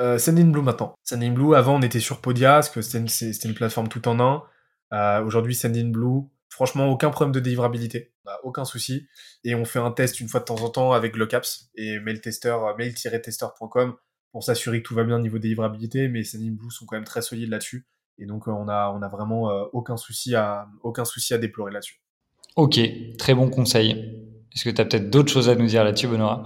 Euh, 0.00 0.18
Sendinblue 0.18 0.62
maintenant. 0.62 0.94
Sendinblue, 1.02 1.54
avant 1.54 1.76
on 1.76 1.82
était 1.82 2.00
sur 2.00 2.20
Podia, 2.20 2.54
parce 2.54 2.70
que 2.70 2.82
c'était 2.82 2.98
une, 2.98 3.30
une, 3.44 3.54
plateforme 3.54 3.88
tout 3.88 4.06
en 4.06 4.20
un. 4.20 4.44
Euh, 4.92 5.24
Aujourd'hui, 5.24 5.54
Sendinblue, 5.54 6.22
franchement, 6.48 6.88
aucun 6.88 7.10
problème 7.10 7.32
de 7.32 7.40
délivrabilité, 7.40 8.12
aucun 8.42 8.64
souci. 8.64 9.06
Et 9.44 9.54
on 9.54 9.64
fait 9.64 9.78
un 9.78 9.90
test 9.90 10.20
une 10.20 10.28
fois 10.28 10.40
de 10.40 10.44
temps 10.44 10.62
en 10.62 10.70
temps 10.70 10.92
avec 10.92 11.16
Locapps 11.16 11.70
et 11.74 11.98
mail-tester, 12.00 12.56
mail-tester.com 12.76 13.96
pour 14.32 14.44
s'assurer 14.44 14.82
que 14.82 14.88
tout 14.88 14.94
va 14.94 15.04
bien 15.04 15.16
au 15.16 15.20
niveau 15.20 15.38
délivrabilité, 15.38 16.08
mais 16.08 16.22
Sendinblue 16.22 16.70
sont 16.70 16.86
quand 16.86 16.96
même 16.96 17.04
très 17.04 17.22
solides 17.22 17.50
là-dessus. 17.50 17.86
Et 18.18 18.26
donc, 18.26 18.48
euh, 18.48 18.50
on 18.50 18.68
a, 18.68 18.90
on 18.90 19.02
a 19.02 19.08
vraiment 19.08 19.50
euh, 19.50 19.64
aucun, 19.72 19.96
souci 19.96 20.34
à, 20.34 20.68
aucun 20.82 21.04
souci 21.04 21.34
à 21.34 21.38
déplorer 21.38 21.72
là-dessus. 21.72 22.00
Ok, 22.56 22.80
très 23.16 23.34
bon 23.34 23.48
conseil. 23.48 23.92
Est-ce 24.54 24.64
que 24.64 24.70
tu 24.70 24.80
as 24.80 24.84
peut-être 24.84 25.10
d'autres 25.10 25.32
choses 25.32 25.48
à 25.48 25.54
nous 25.54 25.66
dire 25.66 25.84
là-dessus, 25.84 26.08
Benoît? 26.08 26.44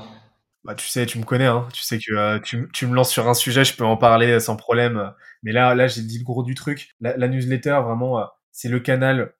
Bah, 0.64 0.74
tu 0.74 0.86
sais, 0.86 1.06
tu 1.06 1.18
me 1.18 1.24
connais, 1.24 1.46
hein. 1.46 1.66
tu 1.72 1.82
sais 1.82 1.98
que 1.98 2.14
euh, 2.14 2.38
tu, 2.38 2.68
tu, 2.72 2.86
me 2.86 2.94
lances 2.94 3.10
sur 3.10 3.26
un 3.26 3.34
sujet, 3.34 3.64
je 3.64 3.74
peux 3.74 3.84
en 3.84 3.96
parler 3.96 4.38
sans 4.38 4.56
problème. 4.56 5.12
Mais 5.42 5.52
là, 5.52 5.74
là, 5.74 5.88
j'ai 5.88 6.02
dit 6.02 6.18
le 6.18 6.24
gros 6.24 6.44
du 6.44 6.54
truc. 6.54 6.94
La, 7.00 7.26
newsletter, 7.26 7.80
vraiment, 7.84 8.24
c'est 8.52 8.68
le 8.68 8.78
canal 8.78 9.34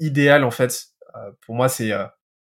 idéal 0.00 0.44
en 0.44 0.50
fait. 0.50 0.88
pour 1.42 1.54
moi, 1.54 1.68
c'est 1.68 1.92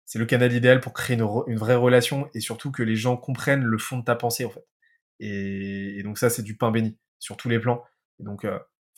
c'est 0.05 0.19
le 0.21 0.27
canal 0.27 0.53
idéal 0.53 0.81
pour 0.81 0.93
créer 0.93 1.17
une, 1.17 1.29
une, 1.49 1.59
vraie 1.59 1.75
relation 1.75 2.29
et 2.33 2.41
surtout 2.41 2.71
que 2.71 2.85
les 2.85 2.95
gens 2.95 3.17
comprennent 3.17 3.65
le 3.65 3.79
fond 3.79 3.99
de 3.99 4.05
ta 4.05 4.15
pensée 4.15 4.45
en 4.45 4.51
fait. 4.51 4.65
Et, 5.19 6.03
donc 6.05 6.19
ça, 6.19 6.31
c'est 6.31 6.43
du 6.43 6.57
pain 6.57 6.71
béni 6.71 6.97
sur 7.19 7.37
tous 7.37 7.49
les 7.49 7.59
plans. 7.59 7.83
Donc, 8.21 8.47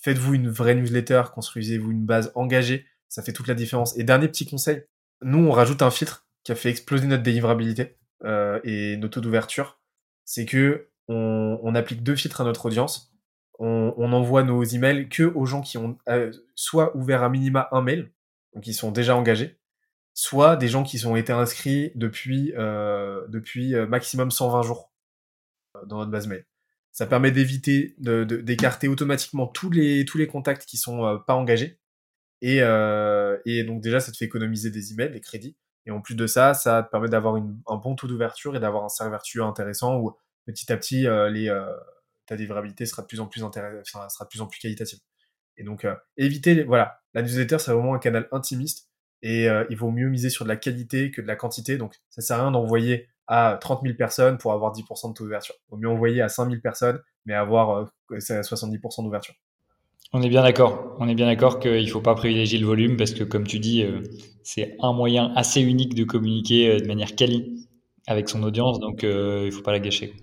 faites-vous 0.03 0.35
une 0.35 0.51
vraie 0.51 0.75
newsletter, 0.75 1.23
construisez-vous 1.33 1.93
une 1.93 2.05
base 2.05 2.33
engagée, 2.35 2.87
ça 3.09 3.23
fait 3.23 3.33
toute 3.33 3.49
la 3.49 3.55
différence. 3.55 3.97
Et 3.99 4.05
dernier 4.05 4.29
petit 4.29 4.47
conseil, 4.47 4.85
nous 5.23 5.39
on 5.39 5.51
rajoute 5.51 5.83
un 5.83 5.91
filtre 5.91 6.27
qui 6.45 6.53
a 6.53 6.55
fait 6.55 6.71
exploser 6.71 7.07
notre 7.07 7.23
délivrabilité 7.23 7.97
euh, 8.25 8.61
et 8.65 8.97
notre 8.97 9.15
taux 9.15 9.21
d'ouverture, 9.21 9.81
c'est 10.25 10.47
que 10.47 10.89
on, 11.09 11.75
applique 11.75 12.03
deux 12.03 12.17
filtres 12.17 12.43
à 12.43 12.45
notre 12.45 12.67
audience. 12.67 13.15
On, 13.59 14.13
envoie 14.13 14.43
nos 14.43 14.63
emails 14.63 15.09
que 15.09 15.23
aux 15.23 15.47
gens 15.47 15.63
qui 15.63 15.79
ont 15.79 15.99
euh, 16.09 16.31
soit 16.55 16.95
ouvert 16.97 17.23
à 17.23 17.29
minima 17.29 17.69
un 17.73 17.81
mail, 17.81 18.13
donc 18.59 18.65
qui 18.65 18.75
sont 18.75 18.91
déjà 18.91 19.15
engagés, 19.15 19.61
soit 20.15 20.57
des 20.57 20.67
gens 20.67 20.83
qui 20.83 21.05
ont 21.07 21.15
été 21.15 21.33
inscrits 21.33 21.93
depuis, 21.95 22.53
euh, 22.57 23.25
depuis 23.29 23.77
maximum 23.87 24.33
120 24.33 24.63
jours 24.63 24.93
dans 25.87 25.99
notre 25.99 26.11
base 26.11 26.27
mail. 26.27 26.45
Ça 26.91 27.07
permet 27.07 27.31
d'éviter 27.31 27.95
d'écarter 27.99 28.89
automatiquement 28.89 29.47
tous 29.47 29.71
les, 29.71 30.05
tous 30.05 30.19
les 30.19 30.27
contacts 30.27 30.65
qui 30.67 30.77
sont 30.77 31.05
euh, 31.05 31.19
pas 31.19 31.35
engagés. 31.35 31.79
Et, 32.41 32.59
euh, 32.63 33.39
et 33.45 33.63
donc 33.63 33.81
déjà, 33.81 34.01
ça 34.01 34.11
te 34.11 34.17
fait 34.17 34.25
économiser 34.25 34.71
des 34.71 34.93
emails, 34.93 35.13
des 35.13 35.21
crédits. 35.21 35.57
Et 35.87 35.93
en 35.93 36.01
plus 36.01 36.17
de 36.17 36.27
ça, 36.27 36.55
ça 36.55 36.83
te 36.83 36.91
permet 36.91 37.09
d'avoir 37.09 37.37
un 37.37 37.77
bon 37.77 37.95
taux 37.95 38.09
d'ouverture 38.09 38.57
et 38.57 38.61
d'avoir 38.61 38.83
un 38.85 38.89
serveur 38.89 39.13
vertueux 39.13 39.45
intéressant 39.45 39.99
où 40.01 40.17
petit 40.45 40.73
à 40.73 40.77
petit, 40.77 41.07
euh, 41.07 41.31
les, 41.31 41.57
ta 42.27 42.35
livrabilité 42.35 42.85
sera 42.85 43.03
de 43.03 43.07
plus 43.07 43.21
en 43.21 43.29
plus 43.29 43.41
sera 43.41 44.25
de 44.25 44.29
plus 44.29 44.41
en 44.41 44.49
plus 44.49 44.59
qualitative. 44.59 44.99
Et 45.59 45.65
donc, 45.65 45.87
éviter, 46.17 46.63
voilà, 46.63 47.01
la 47.15 47.23
newsletter, 47.23 47.59
c'est 47.59 47.73
vraiment 47.73 47.95
un 47.95 47.99
canal 47.99 48.29
intimiste 48.33 48.89
et 49.23 49.49
il 49.69 49.77
vaut 49.77 49.91
mieux 49.91 50.09
miser 50.09 50.31
sur 50.31 50.45
de 50.45 50.49
la 50.49 50.57
qualité 50.57 51.11
que 51.11 51.21
de 51.21 51.27
la 51.27 51.37
quantité. 51.37 51.77
Donc, 51.77 51.97
ça 52.09 52.23
sert 52.23 52.39
à 52.39 52.43
rien 52.43 52.51
d'envoyer 52.53 53.09
à 53.27 53.59
30 53.61 53.83
000 53.83 53.95
personnes 53.97 54.39
pour 54.39 54.53
avoir 54.53 54.73
10% 54.73 55.09
de 55.11 55.15
taux 55.15 55.25
d'ouverture. 55.25 55.57
Il 55.67 55.71
vaut 55.73 55.77
mieux 55.77 55.89
envoyer 55.89 56.23
à 56.23 56.29
5 56.29 56.49
000 56.49 56.61
personnes, 56.63 57.01
mais 57.27 57.35
avoir 57.35 57.91
c'est 58.21 58.37
à 58.37 58.41
70% 58.43 59.03
d'ouverture. 59.03 59.35
On 60.13 60.23
est 60.23 60.29
bien 60.31 60.43
d'accord. 60.43 60.97
On 60.99 61.09
est 61.09 61.15
bien 61.15 61.27
d'accord 61.27 61.61
qu'il 61.61 61.85
ne 61.85 61.91
faut 61.91 62.01
pas 62.01 62.15
privilégier 62.15 62.59
le 62.59 62.67
volume 62.67 62.97
parce 62.97 63.13
que, 63.13 63.25
comme 63.25 63.47
tu 63.47 63.59
dis, 63.59 63.83
euh, 63.83 64.01
c'est 64.43 64.77
un 64.81 64.95
moyen 64.95 65.33
assez 65.37 65.61
unique 65.61 65.95
de 65.95 66.05
communiquer 66.05 66.71
euh, 66.71 66.81
de 66.81 66.87
manière 66.87 67.15
quali 67.15 67.69
avec 68.07 68.31
son 68.31 68.43
audience, 68.43 68.81
donc 68.81 69.05
euh, 69.05 69.41
il 69.43 69.47
ne 69.47 69.51
faut 69.51 69.61
pas 69.61 69.73
la 69.73 69.81
gâcher. 69.81 70.15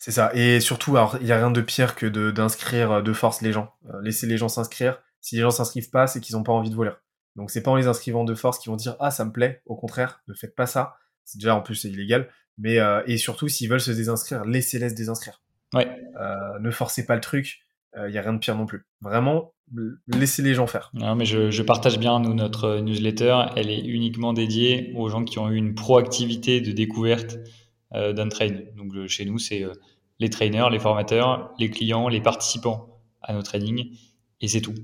C'est 0.00 0.10
ça. 0.10 0.32
Et 0.34 0.58
surtout, 0.58 0.96
alors, 0.96 1.16
il 1.20 1.26
n'y 1.26 1.32
a 1.32 1.36
rien 1.36 1.52
de 1.52 1.60
pire 1.60 1.94
que 1.94 2.06
d'inscrire 2.06 3.02
de, 3.02 3.12
force 3.12 3.40
les 3.40 3.52
gens. 3.52 3.72
laisser 4.02 4.26
les 4.26 4.36
gens 4.36 4.48
s'inscrire. 4.48 4.98
Si 5.20 5.36
les 5.36 5.42
gens 5.42 5.50
s'inscrivent 5.50 5.90
pas, 5.90 6.08
c'est 6.08 6.20
qu'ils 6.20 6.34
n'ont 6.34 6.42
pas 6.42 6.52
envie 6.52 6.70
de 6.70 6.74
voler. 6.74 6.92
Donc 7.36 7.52
c'est 7.52 7.62
pas 7.62 7.70
en 7.70 7.76
les 7.76 7.86
inscrivant 7.86 8.24
de 8.24 8.34
force 8.34 8.58
qu'ils 8.58 8.70
vont 8.70 8.76
dire 8.76 8.96
ah 8.98 9.12
ça 9.12 9.24
me 9.24 9.30
plaît. 9.30 9.62
Au 9.66 9.76
contraire, 9.76 10.20
ne 10.26 10.34
faites 10.34 10.56
pas 10.56 10.66
ça. 10.66 10.96
C'est 11.24 11.38
déjà 11.38 11.54
en 11.54 11.60
plus 11.60 11.76
c'est 11.76 11.88
illégal. 11.88 12.28
Mais 12.58 12.78
et 13.06 13.18
surtout 13.18 13.48
s'ils 13.48 13.70
veulent 13.70 13.80
se 13.80 13.92
désinscrire, 13.92 14.44
laissez-les 14.44 14.88
se 14.88 14.94
désinscrire. 14.94 15.42
Ouais. 15.74 15.86
ne 16.60 16.70
forcez 16.70 17.06
pas 17.06 17.14
le 17.14 17.20
truc 17.20 17.62
il 17.96 18.00
euh, 18.00 18.10
n'y 18.10 18.18
a 18.18 18.22
rien 18.22 18.32
de 18.32 18.38
pire 18.38 18.56
non 18.56 18.66
plus. 18.66 18.84
Vraiment, 19.00 19.52
laissez 20.06 20.42
les 20.42 20.54
gens 20.54 20.66
faire. 20.66 20.90
Non, 20.94 21.14
mais 21.14 21.24
je, 21.24 21.50
je, 21.50 21.62
partage 21.62 21.98
bien, 21.98 22.20
nous, 22.20 22.34
notre 22.34 22.78
newsletter, 22.78 23.36
elle 23.56 23.70
est 23.70 23.80
uniquement 23.80 24.32
dédiée 24.32 24.92
aux 24.96 25.08
gens 25.08 25.24
qui 25.24 25.38
ont 25.38 25.50
eu 25.50 25.56
une 25.56 25.74
proactivité 25.74 26.60
de 26.60 26.72
découverte 26.72 27.36
euh, 27.36 27.44
d'un 27.92 28.28
train. 28.28 28.50
Donc 28.76 28.92
chez 29.06 29.24
nous, 29.24 29.38
c'est 29.38 29.62
euh, 29.62 29.72
les 30.18 30.30
trainers, 30.30 30.68
les 30.70 30.78
formateurs, 30.78 31.52
les 31.58 31.70
clients, 31.70 32.08
les 32.08 32.20
participants 32.20 33.00
à 33.22 33.32
nos 33.32 33.42
trainings, 33.42 33.96
et 34.40 34.48
c'est 34.48 34.60
tout. 34.60 34.74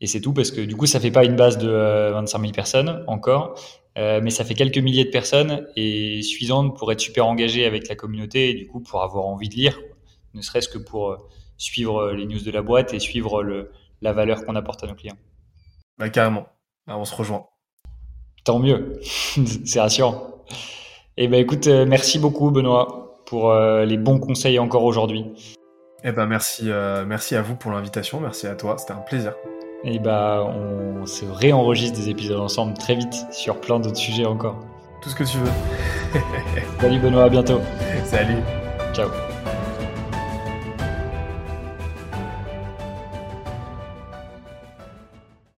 Et 0.00 0.06
c'est 0.06 0.20
tout 0.20 0.32
parce 0.32 0.50
que 0.50 0.60
du 0.60 0.76
coup, 0.76 0.86
ça 0.86 1.00
fait 1.00 1.10
pas 1.10 1.24
une 1.24 1.36
base 1.36 1.58
de 1.58 1.68
25 2.12 2.40
000 2.40 2.52
personnes 2.52 3.04
encore, 3.08 3.58
mais 3.96 4.30
ça 4.30 4.44
fait 4.44 4.54
quelques 4.54 4.78
milliers 4.78 5.04
de 5.04 5.10
personnes 5.10 5.66
et 5.74 6.22
suffisantes 6.22 6.78
pour 6.78 6.92
être 6.92 7.00
super 7.00 7.26
engagé 7.26 7.64
avec 7.66 7.88
la 7.88 7.96
communauté 7.96 8.50
et 8.50 8.54
du 8.54 8.68
coup 8.68 8.78
pour 8.78 9.02
avoir 9.02 9.26
envie 9.26 9.48
de 9.48 9.56
lire, 9.56 9.76
ne 10.34 10.40
serait-ce 10.40 10.68
que 10.68 10.78
pour 10.78 11.18
suivre 11.58 11.98
euh, 11.98 12.14
les 12.14 12.26
news 12.26 12.40
de 12.40 12.50
la 12.50 12.62
boîte 12.62 12.94
et 12.94 13.00
suivre 13.00 13.42
le, 13.42 13.70
la 14.00 14.12
valeur 14.12 14.44
qu'on 14.46 14.56
apporte 14.56 14.82
à 14.84 14.86
nos 14.86 14.94
clients. 14.94 15.18
Bah, 15.98 16.08
carrément, 16.08 16.46
bah, 16.86 16.96
on 16.96 17.04
se 17.04 17.14
rejoint. 17.14 17.46
Tant 18.44 18.60
mieux, 18.60 19.00
c'est 19.64 19.80
rassurant. 19.80 20.44
Eh 21.20 21.26
ben 21.26 21.40
écoute, 21.40 21.66
euh, 21.66 21.84
merci 21.84 22.20
beaucoup 22.20 22.52
Benoît 22.52 23.16
pour 23.26 23.50
euh, 23.50 23.84
les 23.84 23.96
bons 23.96 24.20
conseils 24.20 24.60
encore 24.60 24.84
aujourd'hui. 24.84 25.24
Eh 26.04 26.12
ben 26.12 26.26
merci, 26.26 26.70
merci 27.08 27.34
à 27.34 27.42
vous 27.42 27.56
pour 27.56 27.72
l'invitation, 27.72 28.20
merci 28.20 28.46
à 28.46 28.54
toi, 28.54 28.76
c'était 28.78 28.92
un 28.92 29.02
plaisir. 29.02 29.34
Et 29.82 29.96
eh 29.96 29.98
ben 29.98 30.42
on 30.42 31.06
se 31.06 31.24
réenregistre 31.24 31.98
des 31.98 32.08
épisodes 32.08 32.38
ensemble 32.38 32.74
très 32.74 32.94
vite 32.94 33.26
sur 33.32 33.60
plein 33.60 33.80
d'autres 33.80 33.96
sujets 33.96 34.26
encore. 34.26 34.60
Tout 35.02 35.08
ce 35.10 35.16
que 35.16 35.24
tu 35.24 35.38
veux. 35.38 36.20
Salut 36.80 37.00
Benoît, 37.00 37.24
à 37.24 37.28
bientôt. 37.28 37.60
Salut. 38.04 38.38
Ciao. 38.92 39.08